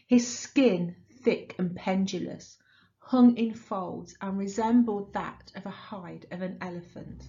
His 0.06 0.28
skin, 0.28 0.96
thick 1.24 1.56
and 1.58 1.76
pendulous, 1.76 2.56
hung 3.00 3.36
in 3.36 3.56
folds 3.56 4.16
and 4.22 4.38
resembled 4.38 5.12
that 5.14 5.52
of 5.56 5.66
a 5.66 5.72
hide 5.72 6.28
of 6.30 6.44
an 6.44 6.60
elephant." 6.62 7.26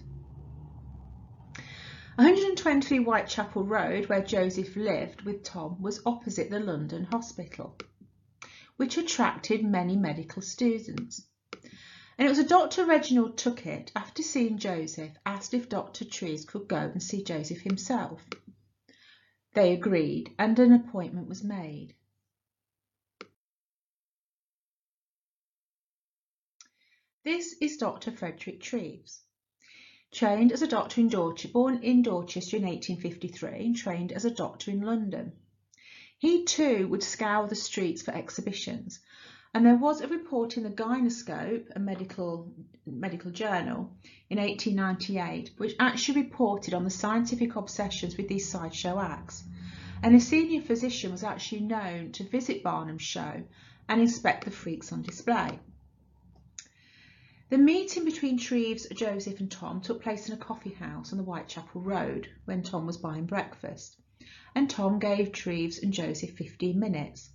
123 2.17 2.99
Whitechapel 2.99 3.63
Road, 3.63 4.07
where 4.07 4.21
Joseph 4.21 4.75
lived 4.75 5.23
with 5.23 5.41
Tom, 5.41 5.81
was 5.81 5.99
opposite 6.05 6.51
the 6.51 6.59
London 6.59 7.05
Hospital, 7.05 7.75
which 8.77 8.99
attracted 8.99 9.65
many 9.65 9.95
medical 9.95 10.43
students. 10.43 11.25
And 12.17 12.27
it 12.27 12.29
was 12.29 12.39
a 12.39 12.47
Dr. 12.47 12.85
Reginald 12.85 13.37
Tuckett, 13.37 13.91
after 13.95 14.21
seeing 14.21 14.59
Joseph, 14.59 15.17
asked 15.25 15.53
if 15.53 15.67
Dr. 15.67 16.05
Treves 16.05 16.45
could 16.45 16.67
go 16.67 16.77
and 16.77 17.01
see 17.01 17.23
Joseph 17.23 17.61
himself. 17.61 18.21
They 19.53 19.73
agreed, 19.73 20.33
and 20.37 20.57
an 20.59 20.73
appointment 20.73 21.27
was 21.27 21.43
made. 21.43 21.95
This 27.23 27.55
is 27.61 27.77
Dr. 27.77 28.11
Frederick 28.11 28.61
Treves. 28.61 29.21
Trained 30.11 30.51
as 30.51 30.61
a 30.61 30.67
doctor 30.67 31.01
in 31.01 31.07
Dorchester, 31.07 31.51
born 31.51 31.81
in 31.81 32.03
Dorchester 32.03 32.57
in 32.57 32.63
1853 32.63 33.65
and 33.65 33.75
trained 33.75 34.11
as 34.11 34.25
a 34.25 34.29
doctor 34.29 34.69
in 34.69 34.81
London. 34.81 35.31
He 36.19 36.45
too 36.45 36.87
would 36.89 37.01
scour 37.01 37.47
the 37.47 37.55
streets 37.55 38.03
for 38.03 38.11
exhibitions 38.11 38.99
and 39.53 39.65
there 39.65 39.75
was 39.75 40.01
a 40.01 40.07
report 40.07 40.57
in 40.57 40.63
the 40.63 40.69
Gynoscope, 40.71 41.67
a 41.75 41.79
medical, 41.79 42.51
medical 42.87 43.29
journal, 43.29 43.95
in 44.29 44.39
1898, 44.39 45.51
which 45.57 45.75
actually 45.79 46.23
reported 46.23 46.73
on 46.73 46.83
the 46.83 46.89
scientific 46.89 47.55
obsessions 47.55 48.17
with 48.17 48.27
these 48.27 48.49
sideshow 48.49 48.99
acts. 48.99 49.43
And 50.01 50.15
a 50.15 50.19
senior 50.19 50.61
physician 50.61 51.11
was 51.11 51.23
actually 51.23 51.61
known 51.61 52.11
to 52.13 52.23
visit 52.23 52.63
Barnum's 52.63 53.03
show 53.03 53.43
and 53.87 54.01
inspect 54.01 54.45
the 54.45 54.51
freaks 54.51 54.91
on 54.91 55.03
display. 55.03 55.59
The 57.49 57.59
meeting 57.59 58.05
between 58.05 58.39
Treves, 58.39 58.87
Joseph 58.89 59.39
and 59.39 59.51
Tom 59.51 59.81
took 59.81 60.01
place 60.01 60.27
in 60.27 60.33
a 60.33 60.43
coffee 60.43 60.73
house 60.73 61.11
on 61.11 61.19
the 61.19 61.23
Whitechapel 61.23 61.81
Road 61.81 62.27
when 62.45 62.63
Tom 62.63 62.87
was 62.87 62.97
buying 62.97 63.27
breakfast. 63.27 63.97
And 64.55 64.67
Tom 64.67 64.97
gave 64.97 65.31
Treves 65.31 65.77
and 65.77 65.93
Joseph 65.93 66.31
15 66.31 66.79
minutes. 66.79 67.29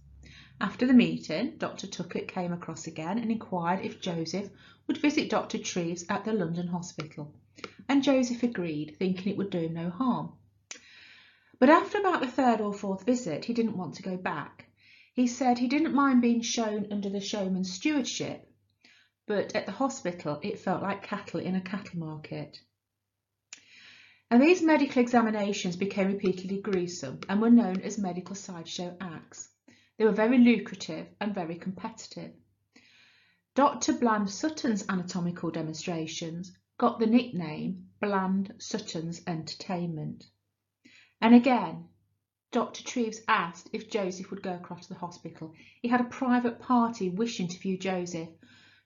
After 0.61 0.87
the 0.87 0.93
meeting, 0.93 1.57
Dr. 1.59 1.87
Tuckett 1.87 2.27
came 2.27 2.53
across 2.53 2.89
again 2.89 3.19
and 3.19 3.31
inquired 3.31 3.85
if 3.85 4.01
Joseph 4.01 4.51
would 4.89 4.99
visit 4.99 5.31
Dr. 5.31 5.59
Treves 5.59 6.05
at 6.09 6.25
the 6.25 6.33
London 6.33 6.67
hospital, 6.67 7.33
and 7.89 8.03
Joseph 8.03 8.43
agreed, 8.43 8.97
thinking 8.99 9.31
it 9.31 9.39
would 9.39 9.51
do 9.51 9.61
him 9.61 9.75
no 9.75 9.89
harm. 9.89 10.33
But 11.61 11.71
after 11.71 11.99
about 11.99 12.21
the 12.21 12.27
third 12.27 12.61
or 12.61 12.73
fourth 12.73 13.05
visit, 13.05 13.45
he 13.45 13.55
didn't 13.55 13.77
want 13.77 13.95
to 13.95 14.03
go 14.03 14.17
back. 14.17 14.69
He 15.13 15.29
said 15.29 15.59
he 15.59 15.69
didn't 15.69 15.95
mind 15.95 16.23
being 16.23 16.41
shown 16.41 16.89
under 16.91 17.09
the 17.09 17.21
showman's 17.21 17.73
stewardship, 17.73 18.53
but 19.27 19.55
at 19.55 19.67
the 19.67 19.73
hospital 19.73 20.41
it 20.43 20.59
felt 20.59 20.83
like 20.83 21.05
cattle 21.05 21.39
in 21.39 21.55
a 21.55 21.61
cattle 21.61 22.01
market. 22.01 22.61
And 24.29 24.43
these 24.43 24.61
medical 24.61 25.01
examinations 25.03 25.77
became 25.77 26.09
repeatedly 26.09 26.61
gruesome 26.61 27.21
and 27.29 27.41
were 27.41 27.49
known 27.51 27.81
as 27.83 27.97
medical 27.97 28.35
sideshow 28.35 28.97
acts. 29.01 29.51
They 29.99 30.05
were 30.05 30.13
very 30.13 30.39
lucrative 30.39 31.09
and 31.21 31.35
very 31.35 31.57
competitive. 31.57 32.33
Dr. 33.57 33.95
Bland 33.95 34.31
Sutton's 34.31 34.89
anatomical 34.89 35.51
demonstrations 35.51 36.57
got 36.79 37.01
the 37.01 37.07
nickname 37.07 37.91
Bland 38.01 38.55
Sutton's 38.59 39.21
Entertainment. 39.27 40.25
And 41.21 41.35
again, 41.35 41.89
Dr. 42.53 42.85
Treves 42.85 43.23
asked 43.27 43.71
if 43.73 43.91
Joseph 43.91 44.31
would 44.31 44.41
go 44.41 44.55
across 44.55 44.87
to 44.87 44.95
the 44.95 45.01
hospital. 45.01 45.53
He 45.83 45.89
had 45.89 46.01
a 46.01 46.05
private 46.05 46.61
party 46.61 47.11
wishing 47.11 47.49
to 47.49 47.59
view 47.59 47.77
Joseph. 47.77 48.29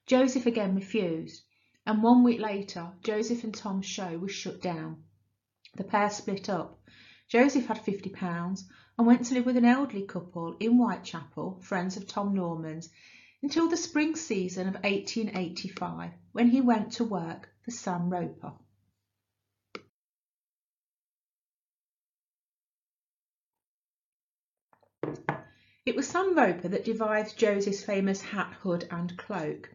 Joseph 0.07 0.47
again 0.47 0.73
refused, 0.73 1.43
and 1.85 2.01
one 2.01 2.23
week 2.23 2.39
later, 2.39 2.91
Joseph 3.03 3.43
and 3.43 3.53
Tom's 3.53 3.85
show 3.85 4.17
was 4.17 4.31
shut 4.31 4.63
down. 4.63 5.03
The 5.75 5.83
pair 5.83 6.09
split 6.09 6.49
up. 6.49 6.81
Joseph 7.27 7.67
had 7.67 7.77
£50 7.77 8.63
and 8.97 9.07
went 9.07 9.25
to 9.25 9.33
live 9.33 9.45
with 9.45 9.57
an 9.57 9.65
elderly 9.65 10.03
couple 10.03 10.55
in 10.59 10.77
Whitechapel, 10.77 11.59
friends 11.61 11.97
of 11.97 12.07
Tom 12.07 12.33
Norman's, 12.33 12.89
until 13.41 13.67
the 13.67 13.77
spring 13.77 14.15
season 14.15 14.67
of 14.67 14.75
1885 14.75 16.11
when 16.31 16.47
he 16.47 16.61
went 16.61 16.93
to 16.93 17.03
work 17.03 17.49
for 17.65 17.71
Sam 17.71 18.09
Roper. 18.09 18.53
It 25.85 25.97
was 25.97 26.07
Sam 26.07 26.33
Roper 26.33 26.69
that 26.69 26.85
devised 26.85 27.37
Joseph's 27.37 27.83
famous 27.83 28.21
hat, 28.21 28.53
hood 28.61 28.87
and 28.89 29.17
cloak. 29.17 29.69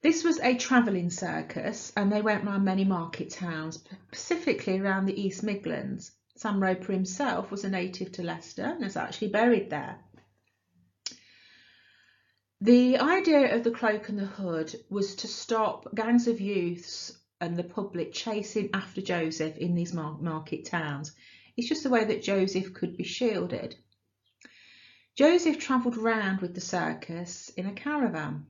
This 0.00 0.22
was 0.22 0.38
a 0.38 0.54
travelling 0.54 1.10
circus 1.10 1.92
and 1.96 2.12
they 2.12 2.22
went 2.22 2.44
round 2.44 2.64
many 2.64 2.84
market 2.84 3.30
towns, 3.30 3.82
specifically 4.12 4.78
around 4.78 5.06
the 5.06 5.20
East 5.20 5.42
Midlands. 5.42 6.12
Sam 6.38 6.62
Roper 6.62 6.92
himself 6.92 7.50
was 7.50 7.64
a 7.64 7.68
native 7.68 8.12
to 8.12 8.22
Leicester 8.22 8.62
and 8.62 8.84
is 8.84 8.96
actually 8.96 9.28
buried 9.28 9.70
there. 9.70 9.98
The 12.60 12.98
idea 12.98 13.56
of 13.56 13.64
the 13.64 13.72
cloak 13.72 14.08
and 14.08 14.18
the 14.18 14.26
hood 14.26 14.72
was 14.88 15.16
to 15.16 15.26
stop 15.26 15.92
gangs 15.96 16.28
of 16.28 16.40
youths 16.40 17.12
and 17.40 17.56
the 17.56 17.64
public 17.64 18.12
chasing 18.12 18.70
after 18.72 19.00
Joseph 19.00 19.56
in 19.56 19.74
these 19.74 19.92
market 19.92 20.64
towns. 20.64 21.12
It's 21.56 21.68
just 21.68 21.82
the 21.82 21.90
way 21.90 22.04
that 22.04 22.22
Joseph 22.22 22.72
could 22.72 22.96
be 22.96 23.02
shielded. 23.02 23.76
Joseph 25.16 25.58
travelled 25.58 25.96
round 25.96 26.40
with 26.40 26.54
the 26.54 26.60
circus 26.60 27.48
in 27.56 27.66
a 27.66 27.72
caravan. 27.72 28.46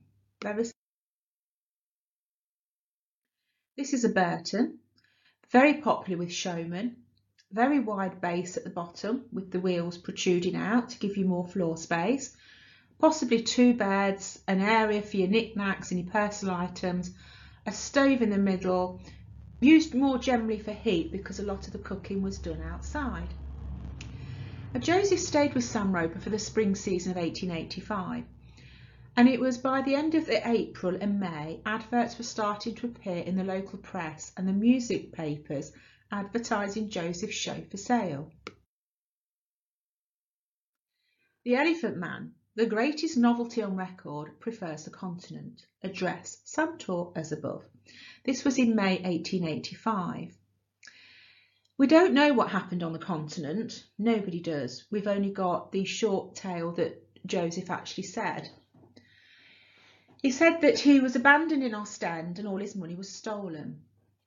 This 3.75 3.93
is 3.93 4.03
a 4.03 4.09
Burton, 4.09 4.77
very 5.49 5.81
popular 5.81 6.19
with 6.19 6.31
showmen, 6.31 6.97
very 7.51 7.79
wide 7.79 8.21
base 8.21 8.57
at 8.57 8.63
the 8.63 8.69
bottom 8.69 9.25
with 9.31 9.51
the 9.51 9.59
wheels 9.59 9.97
protruding 9.97 10.55
out 10.55 10.89
to 10.89 10.99
give 10.99 11.17
you 11.17 11.25
more 11.25 11.47
floor 11.47 11.77
space, 11.77 12.35
possibly 12.99 13.41
two 13.41 13.73
beds, 13.73 14.39
an 14.47 14.61
area 14.61 15.01
for 15.01 15.17
your 15.17 15.27
knickknacks 15.27 15.91
and 15.91 15.99
your 15.99 16.11
personal 16.11 16.53
items, 16.53 17.11
a 17.65 17.71
stove 17.71 18.21
in 18.21 18.29
the 18.29 18.37
middle, 18.37 19.01
used 19.59 19.95
more 19.95 20.19
generally 20.19 20.59
for 20.59 20.71
heat 20.71 21.11
because 21.11 21.39
a 21.39 21.45
lot 21.45 21.65
of 21.65 21.73
the 21.73 21.79
cooking 21.79 22.21
was 22.21 22.37
done 22.37 22.61
outside. 22.61 23.27
Joseph 24.77 25.19
stayed 25.19 25.55
with 25.55 25.63
Sam 25.63 25.91
Roper 25.91 26.19
for 26.19 26.29
the 26.29 26.37
spring 26.37 26.75
season 26.75 27.11
of 27.11 27.17
1885 27.17 28.23
and 29.17 29.27
it 29.27 29.39
was 29.39 29.57
by 29.57 29.81
the 29.81 29.95
end 29.95 30.13
of 30.13 30.29
April 30.29 30.95
and 31.01 31.19
May 31.19 31.59
adverts 31.65 32.17
were 32.17 32.23
starting 32.23 32.75
to 32.75 32.85
appear 32.85 33.17
in 33.17 33.35
the 33.35 33.43
local 33.43 33.79
press 33.79 34.31
and 34.37 34.47
the 34.47 34.53
music 34.53 35.11
papers 35.11 35.71
advertising 36.11 36.89
Joseph's 36.89 37.35
show 37.35 37.63
for 37.69 37.77
sale. 37.77 38.31
The 41.43 41.55
Elephant 41.55 41.97
Man, 41.97 42.33
the 42.55 42.65
greatest 42.65 43.17
novelty 43.17 43.61
on 43.61 43.75
record, 43.75 44.39
prefers 44.39 44.85
the 44.85 44.91
continent. 44.91 45.65
Address, 45.83 46.41
Sam 46.43 46.77
Torr 46.77 47.13
as 47.15 47.31
above. 47.31 47.63
This 48.25 48.43
was 48.43 48.57
in 48.57 48.75
May 48.75 49.01
1885. 49.01 50.35
We 51.77 51.87
don't 51.87 52.13
know 52.13 52.33
what 52.33 52.49
happened 52.49 52.83
on 52.83 52.91
the 52.91 52.99
continent. 52.99 53.85
Nobody 53.97 54.41
does. 54.41 54.83
We've 54.91 55.07
only 55.07 55.31
got 55.31 55.71
the 55.71 55.85
short 55.85 56.35
tale 56.35 56.73
that 56.73 57.01
Joseph 57.25 57.69
actually 57.69 58.03
said. 58.03 58.49
He 60.21 60.31
said 60.31 60.59
that 60.61 60.79
he 60.79 60.99
was 60.99 61.15
abandoned 61.15 61.63
in 61.63 61.73
Ostend 61.73 62.39
and 62.39 62.47
all 62.47 62.57
his 62.57 62.75
money 62.75 62.95
was 62.95 63.09
stolen. 63.15 63.81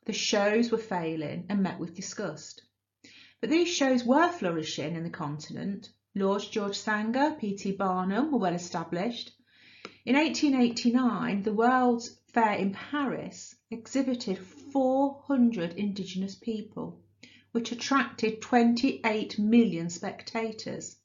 The 0.05 0.13
shows 0.13 0.73
were 0.73 0.79
failing 0.79 1.47
and 1.49 1.63
met 1.63 1.79
with 1.79 1.95
disgust. 1.95 2.63
But 3.41 3.51
these 3.51 3.69
shows 3.69 4.05
were 4.05 4.33
flourishing 4.33 4.97
in 4.97 5.05
the 5.05 5.11
continent. 5.11 5.91
Lord 6.15 6.43
George 6.51 6.77
Sanger, 6.77 7.37
P.T. 7.39 7.73
Barnum 7.73 8.33
were 8.33 8.39
well 8.39 8.55
established. 8.55 9.33
In 10.05 10.17
1889, 10.17 11.45
the 11.45 11.53
World's 11.53 12.19
Fair 12.27 12.55
in 12.55 12.73
Paris 12.73 13.55
exhibited 13.71 14.39
400 14.39 15.75
indigenous 15.75 16.35
people 16.35 17.01
which 17.53 17.71
attracted 17.71 18.41
28 18.41 19.39
million 19.39 19.91
spectators. 19.91 20.97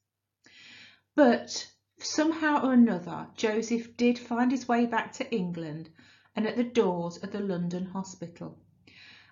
But 1.13 1.71
somehow 1.99 2.65
or 2.65 2.73
another, 2.73 3.27
Joseph 3.35 3.95
did 3.97 4.17
find 4.17 4.49
his 4.49 4.67
way 4.67 4.85
back 4.85 5.11
to 5.13 5.31
England 5.31 5.89
and 6.35 6.47
at 6.47 6.55
the 6.55 6.63
doors 6.63 7.17
of 7.17 7.31
the 7.31 7.41
London 7.41 7.85
Hospital. 7.85 8.57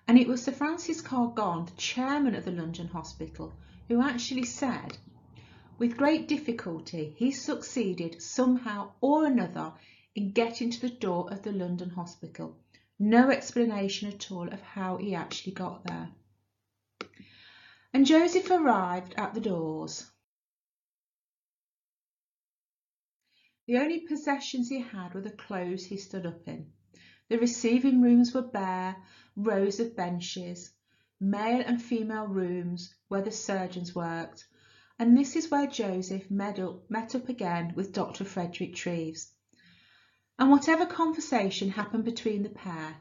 And 0.08 0.18
it 0.18 0.28
was 0.28 0.42
Sir 0.42 0.52
Francis 0.52 1.00
Carr 1.00 1.32
Gomm, 1.34 1.66
the 1.66 1.76
chairman 1.76 2.34
of 2.34 2.44
the 2.44 2.52
London 2.52 2.88
Hospital, 2.88 3.52
who 3.88 4.00
actually 4.00 4.44
said, 4.44 4.98
with 5.78 5.96
great 5.96 6.28
difficulty, 6.28 7.14
he 7.16 7.32
succeeded 7.32 8.22
somehow 8.22 8.92
or 9.00 9.26
another 9.26 9.72
in 10.14 10.32
getting 10.32 10.70
to 10.70 10.80
the 10.80 10.90
door 10.90 11.32
of 11.32 11.42
the 11.42 11.52
London 11.52 11.90
Hospital. 11.90 12.56
No 12.98 13.30
explanation 13.30 14.08
at 14.08 14.30
all 14.30 14.48
of 14.48 14.60
how 14.60 14.96
he 14.96 15.14
actually 15.14 15.52
got 15.52 15.84
there 15.84 16.10
and 17.96 18.04
Joseph 18.04 18.50
arrived 18.50 19.14
at 19.16 19.32
the 19.32 19.40
doors. 19.40 20.04
The 23.66 23.78
only 23.78 24.00
possessions 24.00 24.68
he 24.68 24.80
had 24.80 25.14
were 25.14 25.22
the 25.22 25.30
clothes 25.30 25.86
he 25.86 25.96
stood 25.96 26.26
up 26.26 26.46
in. 26.46 26.72
The 27.30 27.38
receiving 27.38 28.02
rooms 28.02 28.34
were 28.34 28.42
bare, 28.42 28.96
rows 29.36 29.78
of 29.78 29.94
benches, 29.94 30.70
male 31.20 31.62
and 31.66 31.80
female 31.82 32.26
rooms 32.26 32.94
where 33.08 33.22
the 33.22 33.30
surgeons 33.30 33.94
worked, 33.94 34.46
and 34.98 35.16
this 35.16 35.36
is 35.36 35.50
where 35.50 35.66
Joseph 35.66 36.30
met 36.30 36.58
up, 36.58 36.90
met 36.90 37.14
up 37.14 37.28
again 37.28 37.74
with 37.76 37.92
Dr. 37.92 38.24
Frederick 38.24 38.74
Treves. 38.74 39.30
And 40.38 40.50
whatever 40.50 40.86
conversation 40.86 41.68
happened 41.68 42.04
between 42.04 42.42
the 42.42 42.48
pair, 42.48 42.96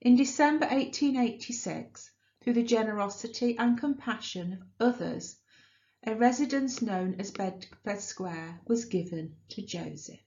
in 0.00 0.16
December 0.16 0.66
1886 0.66 2.10
through 2.42 2.54
the 2.54 2.62
generosity 2.62 3.56
and 3.56 3.78
compassion 3.78 4.52
of 4.52 4.94
others, 4.94 5.36
a 6.04 6.14
residence 6.14 6.82
known 6.82 7.16
as 7.18 7.30
Bedstead 7.30 8.00
Square 8.00 8.60
was 8.66 8.84
given 8.84 9.36
to 9.48 9.62
Joseph. 9.62 10.20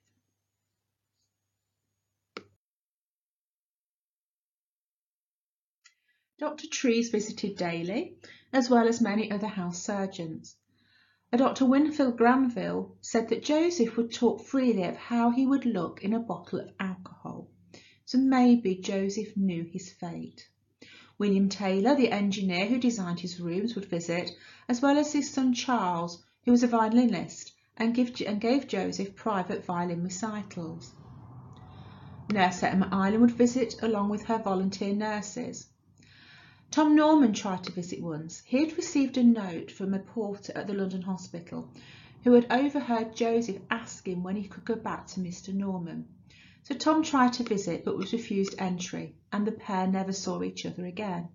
Dr. 6.39 6.67
Treves 6.67 7.09
visited 7.09 7.57
daily, 7.57 8.15
as 8.53 8.69
well 8.69 8.87
as 8.87 9.01
many 9.01 9.29
other 9.29 9.47
house 9.47 9.83
surgeons. 9.83 10.55
A 11.33 11.37
Dr. 11.37 11.65
Winfield 11.65 12.15
Granville 12.15 12.95
said 13.01 13.27
that 13.27 13.43
Joseph 13.43 13.97
would 13.97 14.13
talk 14.13 14.41
freely 14.45 14.83
of 14.83 14.95
how 14.95 15.31
he 15.31 15.45
would 15.45 15.65
look 15.65 16.01
in 16.01 16.13
a 16.13 16.19
bottle 16.19 16.61
of 16.61 16.71
alcohol, 16.79 17.49
so 18.05 18.17
maybe 18.19 18.75
Joseph 18.75 19.35
knew 19.35 19.65
his 19.65 19.91
fate. 19.91 20.47
William 21.17 21.49
Taylor, 21.49 21.93
the 21.93 22.09
engineer 22.09 22.67
who 22.67 22.79
designed 22.79 23.19
his 23.19 23.41
rooms, 23.41 23.75
would 23.75 23.87
visit, 23.87 24.31
as 24.69 24.81
well 24.81 24.97
as 24.97 25.11
his 25.11 25.29
son 25.29 25.53
Charles, 25.53 26.23
who 26.45 26.51
was 26.51 26.63
a 26.63 26.67
violinist 26.67 27.51
and, 27.75 27.93
give, 27.93 28.13
and 28.25 28.39
gave 28.39 28.65
Joseph 28.65 29.13
private 29.13 29.65
violin 29.65 30.05
recitals. 30.05 30.93
Nurse 32.31 32.63
Emma 32.63 32.87
Ireland 32.93 33.23
would 33.23 33.31
visit 33.31 33.75
along 33.81 34.07
with 34.07 34.23
her 34.23 34.37
volunteer 34.37 34.95
nurses. 34.95 35.67
Tom 36.71 36.95
Norman 36.95 37.33
tried 37.33 37.63
to 37.63 37.71
visit 37.71 37.99
once. 37.99 38.43
He 38.45 38.59
had 38.59 38.77
received 38.77 39.17
a 39.17 39.23
note 39.23 39.71
from 39.71 39.95
a 39.95 39.99
porter 39.99 40.53
at 40.55 40.67
the 40.67 40.75
London 40.75 41.01
hospital 41.01 41.67
who 42.23 42.33
had 42.33 42.45
overheard 42.51 43.15
Joseph 43.15 43.59
asking 43.71 44.21
when 44.21 44.35
he 44.35 44.47
could 44.47 44.65
go 44.65 44.75
back 44.75 45.07
to 45.07 45.19
Mr. 45.19 45.51
Norman. 45.51 46.07
So 46.61 46.75
Tom 46.75 47.01
tried 47.01 47.33
to 47.33 47.43
visit 47.43 47.83
but 47.83 47.97
was 47.97 48.13
refused 48.13 48.53
entry 48.59 49.15
and 49.31 49.47
the 49.47 49.51
pair 49.51 49.87
never 49.87 50.13
saw 50.13 50.43
each 50.43 50.63
other 50.63 50.85
again. 50.85 51.29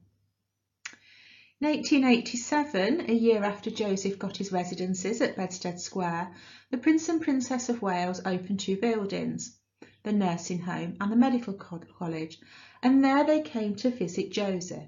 In 1.60 1.66
1887, 1.66 3.10
a 3.10 3.12
year 3.12 3.42
after 3.42 3.72
Joseph 3.72 4.20
got 4.20 4.36
his 4.36 4.52
residences 4.52 5.20
at 5.20 5.34
Bedstead 5.34 5.80
Square, 5.80 6.32
the 6.70 6.78
Prince 6.78 7.08
and 7.08 7.20
Princess 7.20 7.68
of 7.68 7.82
Wales 7.82 8.20
opened 8.24 8.60
two 8.60 8.76
buildings, 8.76 9.58
the 10.04 10.12
nursing 10.12 10.60
home 10.60 10.96
and 11.00 11.10
the 11.10 11.16
medical 11.16 11.54
college, 11.54 12.38
and 12.84 13.02
there 13.02 13.24
they 13.24 13.40
came 13.40 13.74
to 13.76 13.90
visit 13.90 14.30
Joseph. 14.30 14.84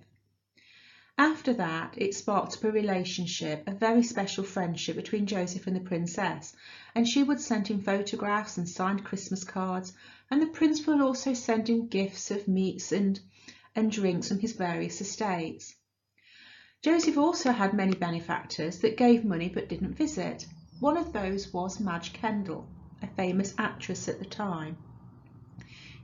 After 1.19 1.55
that, 1.55 1.95
it 1.97 2.15
sparked 2.15 2.59
up 2.59 2.65
a 2.65 2.71
relationship, 2.71 3.65
a 3.67 3.73
very 3.73 4.03
special 4.03 4.45
friendship 4.45 4.97
between 4.97 5.27
Joseph 5.27 5.67
and 5.67 5.75
the 5.75 5.81
princess, 5.81 6.55
and 6.95 7.09
she 7.09 7.23
would 7.23 7.41
send 7.41 7.69
him 7.69 7.81
photographs 7.81 8.59
and 8.59 8.69
signed 8.69 9.03
Christmas 9.03 9.43
cards, 9.43 9.95
and 10.31 10.43
the 10.43 10.47
prince 10.47 10.87
would 10.87 11.01
also 11.01 11.33
send 11.33 11.71
him 11.71 11.87
gifts 11.87 12.31
of 12.31 12.47
meats 12.47 12.93
and, 12.93 13.19
and 13.75 13.91
drinks 13.91 14.29
from 14.29 14.41
his 14.41 14.53
various 14.53 15.01
estates. 15.01 15.75
Joseph 16.83 17.17
also 17.17 17.51
had 17.51 17.73
many 17.73 17.95
benefactors 17.95 18.81
that 18.81 18.99
gave 18.99 19.25
money 19.25 19.49
but 19.49 19.71
didn't 19.71 19.95
visit. 19.95 20.47
One 20.81 20.99
of 20.99 21.15
those 21.15 21.51
was 21.51 21.81
Madge 21.81 22.13
Kendal, 22.13 22.69
a 23.01 23.07
famous 23.07 23.55
actress 23.57 24.07
at 24.07 24.19
the 24.19 24.27
time. 24.27 24.77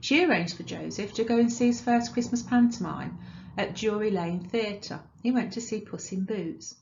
She 0.01 0.25
arranged 0.25 0.57
for 0.57 0.63
Joseph 0.63 1.13
to 1.13 1.23
go 1.23 1.37
and 1.37 1.53
see 1.53 1.67
his 1.67 1.81
first 1.81 2.13
Christmas 2.13 2.41
pantomime 2.41 3.19
at 3.57 3.75
Drury 3.75 4.11
Lane 4.11 4.43
Theatre. 4.43 5.01
He 5.21 5.31
went 5.31 5.53
to 5.53 5.61
see 5.61 5.81
Puss 5.81 6.11
in 6.11 6.25
Boots. 6.25 6.75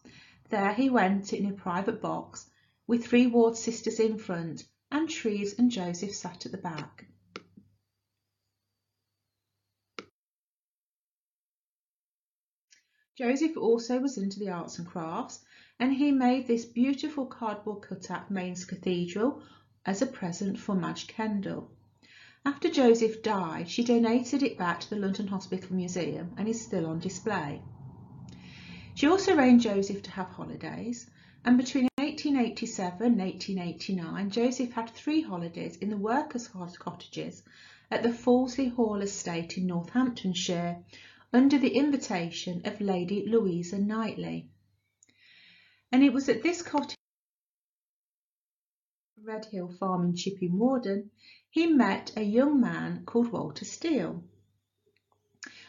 There 0.50 0.74
he 0.74 0.90
went 0.90 1.34
in 1.34 1.46
a 1.46 1.54
private 1.54 2.02
box 2.02 2.50
with 2.88 3.06
three 3.06 3.28
ward 3.28 3.58
sisters 3.58 4.00
in 4.00 4.18
front 4.18 4.64
and 4.92 5.10
Treves 5.10 5.54
and 5.54 5.72
Joseph 5.72 6.14
sat 6.14 6.46
at 6.46 6.52
the 6.52 6.58
back. 6.58 7.06
Joseph 13.18 13.56
also 13.58 14.00
was 14.00 14.18
into 14.18 14.40
the 14.40 14.50
arts 14.50 14.80
and 14.80 14.88
crafts 14.88 15.44
and 15.80 15.94
he 15.94 16.12
made 16.12 16.48
this 16.48 16.66
beautiful 16.66 17.26
cardboard 17.26 17.84
cutout 17.84 18.32
Mainz 18.32 18.66
Cathedral 18.66 19.44
as 19.86 20.02
a 20.02 20.06
present 20.06 20.60
for 20.60 20.76
Madge 20.76 21.08
Kendal. 21.08 21.72
After 22.43 22.71
Joseph 22.71 23.21
died, 23.21 23.69
she 23.69 23.84
donated 23.84 24.41
it 24.41 24.58
back 24.58 24.80
to 24.80 24.89
the 24.89 24.95
London 24.95 25.27
Hospital 25.27 25.75
Museum 25.75 26.34
and 26.38 26.47
is 26.47 26.60
still 26.60 26.88
on 26.88 26.99
display. 26.99 27.62
She 28.95 29.08
also 29.08 29.36
arranged 29.36 29.65
Joseph 29.65 30.01
to 30.04 30.12
have 30.12 30.27
holidays, 30.27 31.10
and 31.45 31.58
between 31.58 31.88
1887 31.97 33.06
and 33.06 33.19
1889, 33.19 34.30
Joseph 34.32 34.71
had 34.71 34.89
three 34.89 35.21
holidays 35.21 35.77
in 35.77 35.89
the 35.89 35.97
workers' 35.97 36.47
cottages 36.47 37.43
at 37.91 38.04
the 38.04 38.13
Fawsley 38.13 38.69
Hall 38.69 39.01
estate 39.01 39.58
in 39.58 39.67
Northamptonshire 39.67 40.84
under 41.32 41.58
the 41.58 41.75
invitation 41.75 42.62
of 42.65 42.82
Lady 42.82 43.25
Louisa 43.27 43.77
Knightley. 43.77 44.49
And 45.91 46.04
it 46.04 46.12
was 46.12 46.27
at 46.27 46.41
this 46.41 46.62
cottage, 46.62 46.97
Redhill 49.23 49.69
Farm 49.80 50.06
in 50.06 50.15
Chipping 50.15 50.58
Warden, 50.58 51.12
he 51.54 51.68
met 51.68 52.14
a 52.16 52.24
young 52.24 52.62
man 52.62 53.04
called 53.06 53.30
Walter 53.30 53.66
Steele. 53.66 54.24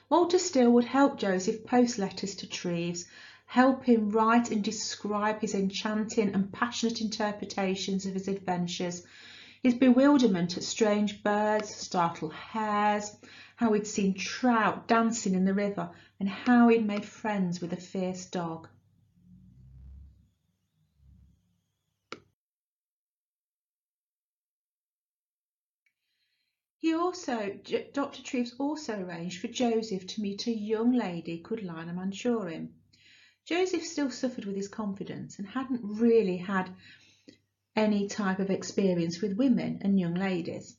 Walter 0.08 0.38
Steele 0.38 0.70
would 0.70 0.84
help 0.84 1.18
Joseph 1.18 1.64
post 1.64 1.98
letters 1.98 2.36
to 2.36 2.46
Treves, 2.46 3.04
help 3.46 3.82
him 3.82 4.10
write 4.10 4.52
and 4.52 4.62
describe 4.62 5.40
his 5.40 5.56
enchanting 5.56 6.32
and 6.32 6.52
passionate 6.52 7.00
interpretations 7.00 8.06
of 8.06 8.14
his 8.14 8.28
adventures, 8.28 9.02
his 9.60 9.74
bewilderment 9.74 10.56
at 10.56 10.62
strange 10.62 11.20
birds, 11.24 11.74
startled 11.74 12.32
hares, 12.32 13.16
how 13.56 13.72
he'd 13.72 13.86
seen 13.88 14.14
trout 14.14 14.86
dancing 14.86 15.34
in 15.34 15.44
the 15.44 15.52
river, 15.52 15.90
and 16.20 16.28
how 16.28 16.68
he'd 16.68 16.86
made 16.86 17.04
friends 17.04 17.60
with 17.60 17.72
a 17.72 17.76
fierce 17.76 18.26
dog. 18.26 18.68
He 26.82 26.94
also, 26.94 27.60
Dr. 27.92 28.24
Treves 28.24 28.56
also 28.58 28.98
arranged 28.98 29.40
for 29.40 29.46
Joseph 29.46 30.04
to 30.04 30.20
meet 30.20 30.48
a 30.48 30.52
young 30.52 30.90
lady 30.90 31.38
called 31.38 31.62
Lina 31.62 31.92
Manchurin. 31.94 32.74
Joseph 33.44 33.84
still 33.84 34.10
suffered 34.10 34.46
with 34.46 34.56
his 34.56 34.66
confidence 34.66 35.38
and 35.38 35.46
hadn't 35.46 35.80
really 35.84 36.38
had 36.38 36.74
any 37.76 38.08
type 38.08 38.40
of 38.40 38.50
experience 38.50 39.20
with 39.20 39.36
women 39.36 39.78
and 39.82 40.00
young 40.00 40.16
ladies. 40.16 40.76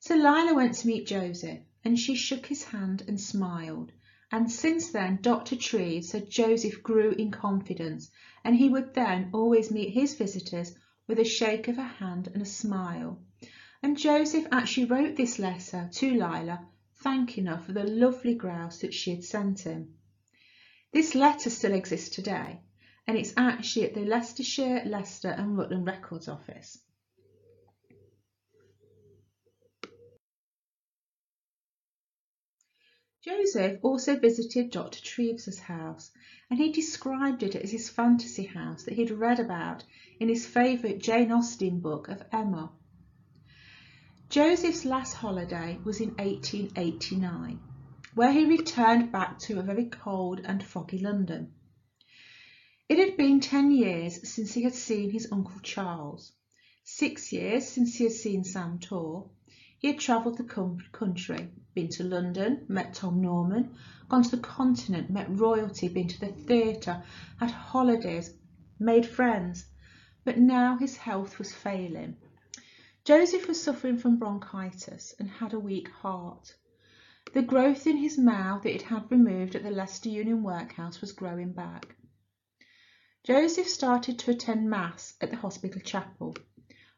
So 0.00 0.16
Lila 0.16 0.54
went 0.54 0.74
to 0.78 0.88
meet 0.88 1.06
Joseph 1.06 1.60
and 1.84 1.96
she 1.96 2.16
shook 2.16 2.46
his 2.46 2.64
hand 2.64 3.04
and 3.06 3.20
smiled. 3.20 3.92
And 4.32 4.50
since 4.50 4.90
then, 4.90 5.20
Dr. 5.22 5.54
Treves 5.54 6.08
said 6.08 6.28
Joseph 6.28 6.82
grew 6.82 7.12
in 7.12 7.30
confidence 7.30 8.10
and 8.42 8.56
he 8.56 8.68
would 8.68 8.94
then 8.94 9.30
always 9.34 9.70
meet 9.70 9.90
his 9.90 10.16
visitors 10.16 10.74
with 11.06 11.20
a 11.20 11.24
shake 11.24 11.68
of 11.68 11.76
her 11.76 11.82
hand 11.82 12.26
and 12.34 12.42
a 12.42 12.44
smile. 12.44 13.22
And 13.82 13.96
Joseph 13.96 14.46
actually 14.52 14.86
wrote 14.86 15.16
this 15.16 15.38
letter 15.38 15.88
to 15.92 16.10
Lila, 16.10 16.68
thanking 17.02 17.46
her 17.46 17.58
for 17.58 17.72
the 17.72 17.84
lovely 17.84 18.34
grouse 18.34 18.80
that 18.80 18.92
she 18.92 19.10
had 19.10 19.24
sent 19.24 19.60
him. 19.60 19.94
This 20.92 21.14
letter 21.14 21.48
still 21.48 21.72
exists 21.72 22.14
today, 22.14 22.60
and 23.06 23.16
it's 23.16 23.32
actually 23.36 23.86
at 23.86 23.94
the 23.94 24.04
Leicestershire, 24.04 24.82
Leicester 24.84 25.30
and 25.30 25.56
Rutland 25.56 25.86
Records 25.86 26.28
Office. 26.28 26.78
Joseph 33.22 33.78
also 33.82 34.18
visited 34.18 34.70
Dr. 34.70 35.00
Treves's 35.02 35.58
house, 35.58 36.10
and 36.48 36.58
he 36.58 36.72
described 36.72 37.42
it 37.42 37.54
as 37.54 37.70
his 37.70 37.88
fantasy 37.88 38.44
house 38.44 38.84
that 38.84 38.94
he'd 38.94 39.10
read 39.10 39.38
about 39.38 39.84
in 40.18 40.28
his 40.28 40.46
favourite 40.46 40.98
Jane 40.98 41.30
Austen 41.30 41.80
book 41.80 42.08
of 42.08 42.22
Emma. 42.32 42.72
Joseph's 44.30 44.84
last 44.84 45.14
holiday 45.14 45.80
was 45.82 46.00
in 46.00 46.10
1889, 46.10 47.58
where 48.14 48.30
he 48.30 48.44
returned 48.44 49.10
back 49.10 49.40
to 49.40 49.58
a 49.58 49.62
very 49.64 49.86
cold 49.86 50.40
and 50.44 50.62
foggy 50.62 50.98
London. 51.00 51.52
It 52.88 52.98
had 52.98 53.16
been 53.16 53.40
ten 53.40 53.72
years 53.72 54.32
since 54.32 54.54
he 54.54 54.62
had 54.62 54.76
seen 54.76 55.10
his 55.10 55.26
Uncle 55.32 55.58
Charles, 55.64 56.30
six 56.84 57.32
years 57.32 57.66
since 57.66 57.96
he 57.96 58.04
had 58.04 58.12
seen 58.12 58.44
Sam 58.44 58.78
Torr. 58.78 59.28
He 59.80 59.88
had 59.88 59.98
travelled 59.98 60.38
the 60.38 60.78
country, 60.92 61.50
been 61.74 61.88
to 61.88 62.04
London, 62.04 62.66
met 62.68 62.94
Tom 62.94 63.20
Norman, 63.20 63.74
gone 64.08 64.22
to 64.22 64.36
the 64.36 64.42
continent, 64.42 65.10
met 65.10 65.26
royalty, 65.28 65.88
been 65.88 66.06
to 66.06 66.20
the 66.20 66.28
theatre, 66.28 67.02
had 67.40 67.50
holidays, 67.50 68.32
made 68.78 69.06
friends, 69.06 69.66
but 70.22 70.38
now 70.38 70.76
his 70.78 70.96
health 70.98 71.36
was 71.40 71.52
failing 71.52 72.16
Joseph 73.04 73.48
was 73.48 73.62
suffering 73.62 73.96
from 73.96 74.18
bronchitis 74.18 75.14
and 75.18 75.28
had 75.28 75.54
a 75.54 75.58
weak 75.58 75.88
heart. 75.88 76.54
The 77.32 77.40
growth 77.40 77.86
in 77.86 77.96
his 77.96 78.18
mouth 78.18 78.62
that 78.64 78.74
it 78.74 78.82
had 78.82 79.10
removed 79.10 79.54
at 79.54 79.62
the 79.62 79.70
Leicester 79.70 80.10
Union 80.10 80.42
Workhouse 80.42 81.00
was 81.00 81.12
growing 81.12 81.52
back. 81.52 81.96
Joseph 83.24 83.68
started 83.68 84.18
to 84.18 84.30
attend 84.30 84.68
Mass 84.68 85.14
at 85.20 85.30
the 85.30 85.36
hospital 85.36 85.80
chapel, 85.80 86.36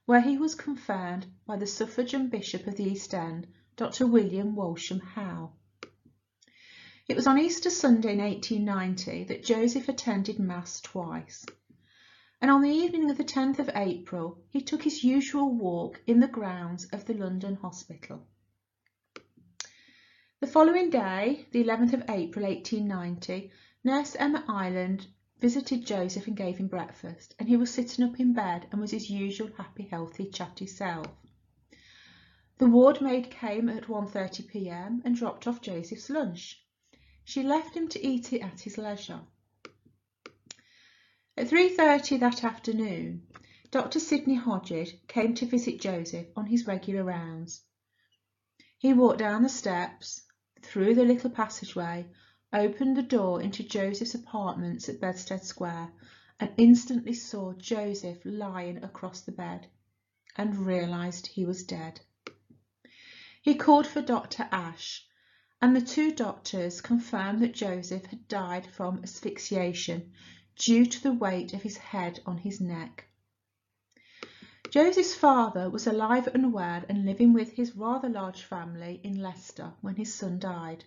where 0.04 0.20
he 0.20 0.38
was 0.38 0.56
confirmed 0.56 1.26
by 1.46 1.56
the 1.56 1.66
suffragan 1.66 2.28
Bishop 2.28 2.66
of 2.66 2.76
the 2.76 2.84
East 2.84 3.14
End, 3.14 3.46
Dr. 3.76 4.06
William 4.06 4.56
Walsham 4.56 5.00
Howe. 5.00 5.52
It 7.06 7.14
was 7.14 7.28
on 7.28 7.38
Easter 7.38 7.70
Sunday 7.70 8.14
in 8.14 8.18
1890 8.18 9.24
that 9.24 9.44
Joseph 9.44 9.88
attended 9.88 10.40
Mass 10.40 10.80
twice 10.80 11.46
and 12.42 12.50
on 12.50 12.60
the 12.60 12.68
evening 12.68 13.08
of 13.08 13.16
the 13.16 13.24
10th 13.24 13.60
of 13.60 13.70
April 13.76 14.36
he 14.50 14.60
took 14.60 14.82
his 14.82 15.04
usual 15.04 15.54
walk 15.54 16.02
in 16.08 16.18
the 16.18 16.26
grounds 16.26 16.86
of 16.86 17.04
the 17.04 17.14
London 17.14 17.54
Hospital. 17.54 18.26
The 20.40 20.48
following 20.48 20.90
day, 20.90 21.46
the 21.52 21.62
11th 21.62 21.92
of 21.92 22.10
April 22.10 22.44
1890, 22.44 23.52
Nurse 23.84 24.16
Emma 24.16 24.44
Ireland 24.48 25.06
visited 25.38 25.86
Joseph 25.86 26.26
and 26.26 26.36
gave 26.36 26.58
him 26.58 26.66
breakfast, 26.66 27.36
and 27.38 27.48
he 27.48 27.56
was 27.56 27.70
sitting 27.70 28.04
up 28.04 28.18
in 28.18 28.32
bed 28.32 28.66
and 28.72 28.80
was 28.80 28.90
his 28.90 29.08
usual 29.08 29.50
happy, 29.56 29.84
healthy, 29.84 30.26
chatty 30.26 30.66
self. 30.66 31.06
The 32.58 32.66
ward 32.66 33.00
maid 33.00 33.30
came 33.30 33.68
at 33.68 33.84
1.30pm 33.84 35.02
and 35.04 35.14
dropped 35.14 35.46
off 35.46 35.60
Joseph's 35.60 36.10
lunch. 36.10 36.60
She 37.22 37.44
left 37.44 37.76
him 37.76 37.86
to 37.86 38.04
eat 38.04 38.32
it 38.32 38.40
at 38.40 38.62
his 38.62 38.78
leisure. 38.78 39.20
At 41.34 41.48
3.30 41.48 42.20
that 42.20 42.44
afternoon, 42.44 43.26
Dr. 43.70 43.98
Sidney 43.98 44.34
Hodgett 44.34 45.08
came 45.08 45.34
to 45.36 45.46
visit 45.46 45.80
Joseph 45.80 46.26
on 46.36 46.44
his 46.44 46.66
regular 46.66 47.04
rounds. 47.04 47.62
He 48.76 48.92
walked 48.92 49.20
down 49.20 49.42
the 49.42 49.48
steps, 49.48 50.26
through 50.60 50.94
the 50.94 51.06
little 51.06 51.30
passageway, 51.30 52.06
opened 52.52 52.98
the 52.98 53.02
door 53.02 53.40
into 53.40 53.62
Joseph's 53.62 54.14
apartments 54.14 54.90
at 54.90 55.00
Bedstead 55.00 55.42
Square, 55.42 55.94
and 56.38 56.52
instantly 56.58 57.14
saw 57.14 57.54
Joseph 57.54 58.18
lying 58.26 58.84
across 58.84 59.22
the 59.22 59.32
bed, 59.32 59.68
and 60.36 60.66
realised 60.66 61.28
he 61.28 61.46
was 61.46 61.64
dead. 61.64 62.02
He 63.40 63.54
called 63.54 63.86
for 63.86 64.02
Dr. 64.02 64.50
Ash, 64.52 65.08
and 65.62 65.74
the 65.74 65.80
two 65.80 66.12
doctors 66.12 66.82
confirmed 66.82 67.40
that 67.40 67.54
Joseph 67.54 68.04
had 68.04 68.28
died 68.28 68.66
from 68.74 69.00
asphyxiation 69.02 70.12
due 70.56 70.86
to 70.86 71.02
the 71.02 71.12
weight 71.12 71.52
of 71.52 71.62
his 71.62 71.76
head 71.76 72.20
on 72.26 72.38
his 72.38 72.60
neck. 72.60 73.04
Joseph's 74.70 75.14
father 75.14 75.68
was 75.68 75.86
alive 75.86 76.28
and 76.32 76.52
well 76.52 76.82
and 76.88 77.04
living 77.04 77.32
with 77.32 77.52
his 77.52 77.76
rather 77.76 78.08
large 78.08 78.42
family 78.42 79.00
in 79.02 79.20
Leicester 79.20 79.72
when 79.82 79.96
his 79.96 80.14
son 80.14 80.38
died. 80.38 80.84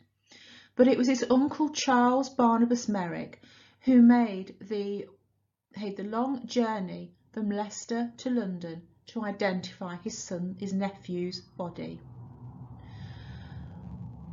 But 0.76 0.88
it 0.88 0.98
was 0.98 1.08
his 1.08 1.26
uncle 1.30 1.70
Charles 1.70 2.30
Barnabas 2.30 2.90
Merrick 2.90 3.42
who 3.82 4.02
made 4.02 4.56
the, 4.60 5.08
made 5.78 5.98
the 5.98 6.04
long 6.04 6.48
journey 6.48 7.14
from 7.32 7.52
Leicester 7.52 8.12
to 8.18 8.30
London 8.32 8.82
to 9.08 9.24
identify 9.24 9.98
his 9.98 10.18
son, 10.18 10.56
his 10.60 10.74
nephew's 10.74 11.42
body. 11.42 12.02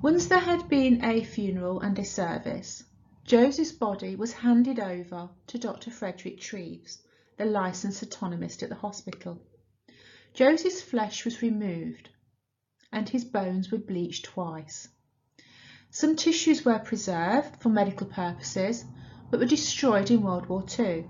Once 0.01 0.27
there 0.27 0.39
had 0.39 0.69
been 0.69 1.05
a 1.05 1.23
funeral 1.23 1.81
and 1.81 1.99
a 1.99 2.05
service, 2.05 2.85
Joseph's 3.25 3.73
body 3.73 4.17
was 4.17 4.33
handed 4.33 4.81
over 4.81 5.31
to 5.47 5.59
Dr. 5.59 5.91
Frederick 5.91 6.41
Treves, 6.41 6.99
the 7.37 7.45
licensed 7.45 8.03
anatomist 8.21 8.63
at 8.63 8.69
the 8.69 8.75
hospital. 8.75 9.41
Joseph's 10.35 10.83
flesh 10.83 11.25
was 11.25 11.41
removed 11.41 12.11
and 12.91 13.09
his 13.09 13.25
bones 13.25 13.71
were 13.71 13.79
bleached 13.79 14.25
twice. 14.25 14.89
Some 15.91 16.17
tissues 16.17 16.65
were 16.65 16.79
preserved 16.81 17.63
for 17.63 17.69
medical 17.69 18.07
purposes, 18.07 18.85
but 19.31 19.39
were 19.39 19.47
destroyed 19.47 20.11
in 20.11 20.23
World 20.23 20.47
War 20.47 20.65
II. 20.79 21.07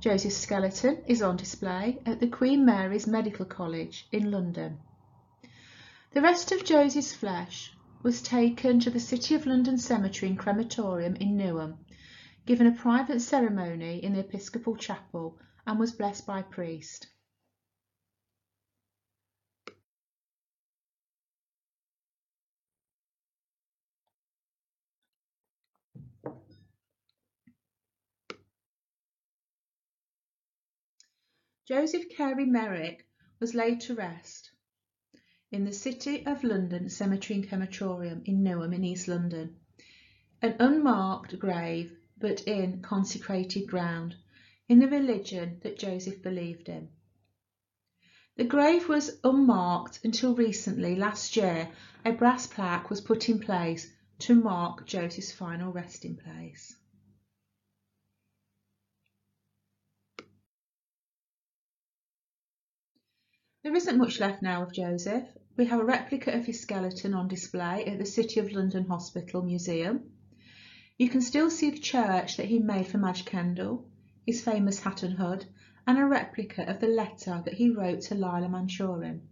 Joseph's 0.00 0.36
skeleton 0.36 1.02
is 1.06 1.22
on 1.22 1.36
display 1.36 2.00
at 2.04 2.20
the 2.20 2.26
Queen 2.26 2.64
Mary's 2.64 3.06
Medical 3.06 3.46
College 3.46 4.08
in 4.10 4.30
London. 4.30 4.78
The 6.12 6.22
rest 6.22 6.52
of 6.52 6.64
Joseph's 6.64 7.14
flesh 7.14 7.75
was 8.02 8.22
taken 8.22 8.80
to 8.80 8.90
the 8.90 9.00
City 9.00 9.34
of 9.34 9.46
London 9.46 9.78
Cemetery 9.78 10.30
and 10.30 10.38
Crematorium 10.38 11.16
in 11.16 11.36
Newham, 11.36 11.78
given 12.44 12.66
a 12.66 12.72
private 12.72 13.20
ceremony 13.20 14.02
in 14.04 14.12
the 14.12 14.20
Episcopal 14.20 14.76
Chapel, 14.76 15.38
and 15.66 15.78
was 15.78 15.92
blessed 15.92 16.26
by 16.26 16.40
a 16.40 16.44
priest. 16.44 17.08
Joseph 31.66 32.08
Carey 32.10 32.46
Merrick 32.46 33.04
was 33.40 33.54
laid 33.54 33.80
to 33.80 33.94
rest 33.96 34.45
in 35.52 35.64
the 35.64 35.72
City 35.72 36.26
of 36.26 36.42
London 36.42 36.88
Cemetery 36.88 37.38
and 37.38 37.48
Crematorium 37.48 38.22
in 38.24 38.42
Newham 38.42 38.74
in 38.74 38.84
East 38.84 39.06
London. 39.06 39.56
An 40.42 40.56
unmarked 40.58 41.38
grave, 41.38 41.96
but 42.18 42.42
in 42.42 42.82
consecrated 42.82 43.68
ground, 43.68 44.16
in 44.68 44.80
the 44.80 44.88
religion 44.88 45.60
that 45.62 45.78
Joseph 45.78 46.20
believed 46.22 46.68
in. 46.68 46.88
The 48.36 48.44
grave 48.44 48.88
was 48.88 49.18
unmarked 49.24 50.00
until 50.04 50.34
recently, 50.34 50.96
last 50.96 51.36
year, 51.36 51.70
a 52.04 52.12
brass 52.12 52.46
plaque 52.46 52.90
was 52.90 53.00
put 53.00 53.28
in 53.28 53.38
place 53.38 53.90
to 54.18 54.34
mark 54.34 54.86
Joseph's 54.86 55.32
final 55.32 55.72
resting 55.72 56.16
place. 56.16 56.76
There 63.62 63.74
isn't 63.74 63.98
much 63.98 64.20
left 64.20 64.42
now 64.42 64.62
of 64.62 64.72
Joseph. 64.72 65.35
We 65.56 65.64
have 65.64 65.80
a 65.80 65.84
replica 65.84 66.36
of 66.36 66.44
his 66.44 66.60
skeleton 66.60 67.14
on 67.14 67.28
display 67.28 67.86
at 67.86 67.96
the 67.98 68.04
City 68.04 68.40
of 68.40 68.52
London 68.52 68.84
Hospital 68.84 69.40
Museum. 69.40 70.12
You 70.98 71.08
can 71.08 71.22
still 71.22 71.50
see 71.50 71.70
the 71.70 71.78
church 71.78 72.36
that 72.36 72.44
he 72.44 72.58
made 72.58 72.88
for 72.88 72.98
Madge 72.98 73.24
Kendal, 73.24 73.88
his 74.26 74.44
famous 74.44 74.80
hat 74.80 75.02
and 75.02 75.14
hood, 75.14 75.46
and 75.86 75.98
a 75.98 76.04
replica 76.04 76.68
of 76.68 76.80
the 76.80 76.88
letter 76.88 77.40
that 77.42 77.54
he 77.54 77.70
wrote 77.70 78.02
to 78.02 78.14
Lila 78.14 78.50
Manchourin. 78.50 79.22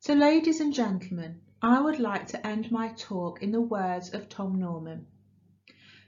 So 0.00 0.14
ladies 0.14 0.60
and 0.60 0.74
gentlemen, 0.74 1.42
I 1.62 1.80
would 1.80 2.00
like 2.00 2.26
to 2.28 2.44
end 2.44 2.72
my 2.72 2.88
talk 2.94 3.40
in 3.40 3.52
the 3.52 3.60
words 3.60 4.12
of 4.14 4.28
Tom 4.28 4.58
Norman. 4.58 5.06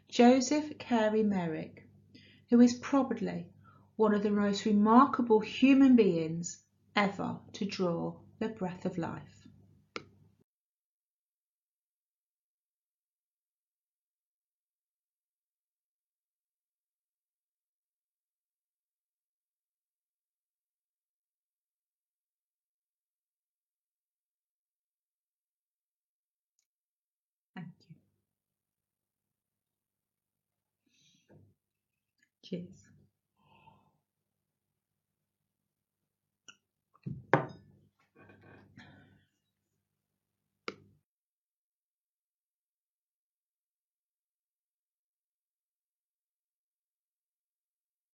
Joseph 0.08 0.78
Carey 0.78 1.22
Merrick, 1.22 1.88
who 2.48 2.60
is 2.60 2.74
probably 2.74 3.46
one 3.94 4.14
of 4.14 4.24
the 4.24 4.30
most 4.30 4.64
remarkable 4.64 5.38
human 5.38 5.94
beings 5.94 6.60
ever 6.96 7.38
to 7.52 7.64
draw 7.64 8.16
the 8.40 8.48
breath 8.48 8.84
of 8.84 8.98
life. 8.98 9.46
Thank 27.54 27.68
you. 27.88 27.94
Cheers. 32.42 32.79